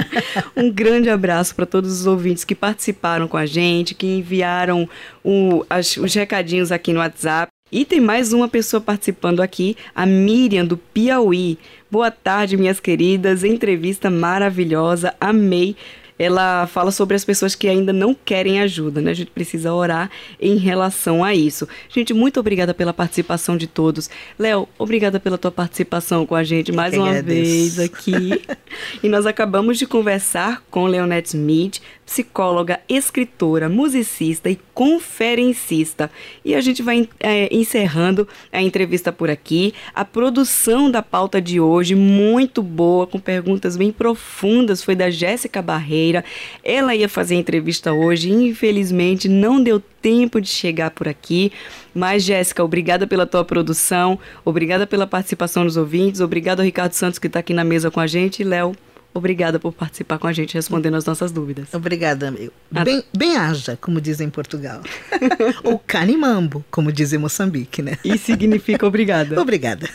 um 0.56 0.70
grande 0.70 1.08
abraço 1.08 1.54
para 1.54 1.64
todos 1.66 2.00
os 2.00 2.06
ouvintes 2.06 2.42
que 2.44 2.54
participaram 2.54 3.28
com 3.28 3.36
a 3.36 3.46
gente, 3.46 3.94
que 3.94 4.06
enviaram 4.06 4.88
o- 5.24 5.64
as- 5.70 5.96
os 5.96 6.12
recadinhos 6.14 6.72
aqui 6.72 6.92
no 6.92 6.98
WhatsApp. 6.98 7.49
E 7.72 7.84
tem 7.84 8.00
mais 8.00 8.32
uma 8.32 8.48
pessoa 8.48 8.80
participando 8.80 9.40
aqui, 9.40 9.76
a 9.94 10.04
Miriam 10.04 10.64
do 10.64 10.76
Piauí. 10.76 11.56
Boa 11.88 12.10
tarde, 12.10 12.56
minhas 12.56 12.80
queridas. 12.80 13.44
Entrevista 13.44 14.10
maravilhosa, 14.10 15.14
amei. 15.20 15.76
Ela 16.18 16.66
fala 16.66 16.90
sobre 16.90 17.14
as 17.14 17.24
pessoas 17.24 17.54
que 17.54 17.68
ainda 17.68 17.92
não 17.92 18.12
querem 18.12 18.60
ajuda, 18.60 19.00
né? 19.00 19.12
A 19.12 19.14
gente 19.14 19.30
precisa 19.30 19.72
orar 19.72 20.10
em 20.38 20.56
relação 20.56 21.22
a 21.22 21.32
isso. 21.32 21.66
Gente, 21.88 22.12
muito 22.12 22.40
obrigada 22.40 22.74
pela 22.74 22.92
participação 22.92 23.56
de 23.56 23.68
todos. 23.68 24.10
Léo, 24.36 24.68
obrigada 24.76 25.20
pela 25.20 25.38
tua 25.38 25.52
participação 25.52 26.26
com 26.26 26.34
a 26.34 26.42
gente 26.42 26.72
mais 26.72 26.92
uma 26.92 27.08
agradeço. 27.08 27.76
vez 27.76 27.78
aqui. 27.78 28.42
e 29.02 29.08
nós 29.08 29.24
acabamos 29.26 29.78
de 29.78 29.86
conversar 29.86 30.62
com 30.70 30.86
Leonette 30.86 31.28
Smith, 31.28 31.80
psicóloga, 32.04 32.80
escritora, 32.88 33.68
musicista 33.68 34.50
e 34.50 34.58
conferencista. 34.80 36.10
E 36.42 36.54
a 36.54 36.60
gente 36.62 36.82
vai 36.82 37.06
eh, 37.20 37.54
encerrando 37.54 38.26
a 38.50 38.62
entrevista 38.62 39.12
por 39.12 39.28
aqui. 39.28 39.74
A 39.94 40.06
produção 40.06 40.90
da 40.90 41.02
pauta 41.02 41.38
de 41.38 41.60
hoje, 41.60 41.94
muito 41.94 42.62
boa, 42.62 43.06
com 43.06 43.18
perguntas 43.18 43.76
bem 43.76 43.92
profundas, 43.92 44.82
foi 44.82 44.94
da 44.94 45.10
Jéssica 45.10 45.60
Barreira. 45.60 46.24
Ela 46.64 46.96
ia 46.96 47.10
fazer 47.10 47.34
a 47.34 47.38
entrevista 47.38 47.92
hoje, 47.92 48.32
infelizmente 48.32 49.28
não 49.28 49.62
deu 49.62 49.82
tempo 50.00 50.40
de 50.40 50.48
chegar 50.48 50.92
por 50.92 51.06
aqui. 51.06 51.52
Mas, 51.94 52.22
Jéssica, 52.22 52.64
obrigada 52.64 53.06
pela 53.06 53.26
tua 53.26 53.44
produção, 53.44 54.18
obrigada 54.46 54.86
pela 54.86 55.06
participação 55.06 55.66
dos 55.66 55.76
ouvintes, 55.76 56.22
obrigado 56.22 56.60
ao 56.60 56.64
Ricardo 56.64 56.94
Santos 56.94 57.18
que 57.18 57.26
está 57.26 57.40
aqui 57.40 57.52
na 57.52 57.64
mesa 57.64 57.90
com 57.90 58.00
a 58.00 58.06
gente. 58.06 58.42
Léo, 58.42 58.74
obrigada 59.14 59.58
por 59.58 59.72
participar 59.72 60.18
com 60.18 60.26
a 60.26 60.32
gente, 60.32 60.54
respondendo 60.54 60.96
as 60.96 61.04
nossas 61.04 61.32
dúvidas. 61.32 61.72
Obrigada, 61.72 62.28
amigo. 62.28 62.52
Bem, 62.70 63.02
bem 63.16 63.36
haja, 63.36 63.76
como 63.80 64.00
dizem 64.00 64.26
em 64.26 64.30
Portugal. 64.30 64.80
Ou 65.64 65.78
canimambo, 65.78 66.64
como 66.70 66.92
dizem 66.92 67.18
em 67.18 67.22
Moçambique, 67.22 67.82
né? 67.82 67.98
E 68.04 68.16
significa 68.18 68.86
obrigada. 68.86 69.40
Obrigada. 69.40 69.88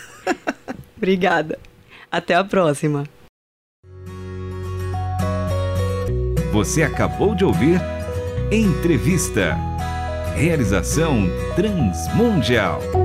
Obrigada. 0.97 1.59
Até 2.11 2.35
a 2.35 2.43
próxima. 2.43 3.03
Você 6.51 6.83
acabou 6.83 7.35
de 7.35 7.43
ouvir 7.43 7.81
Entrevista. 8.51 9.57
Realização 10.35 11.27
Transmundial. 11.55 13.04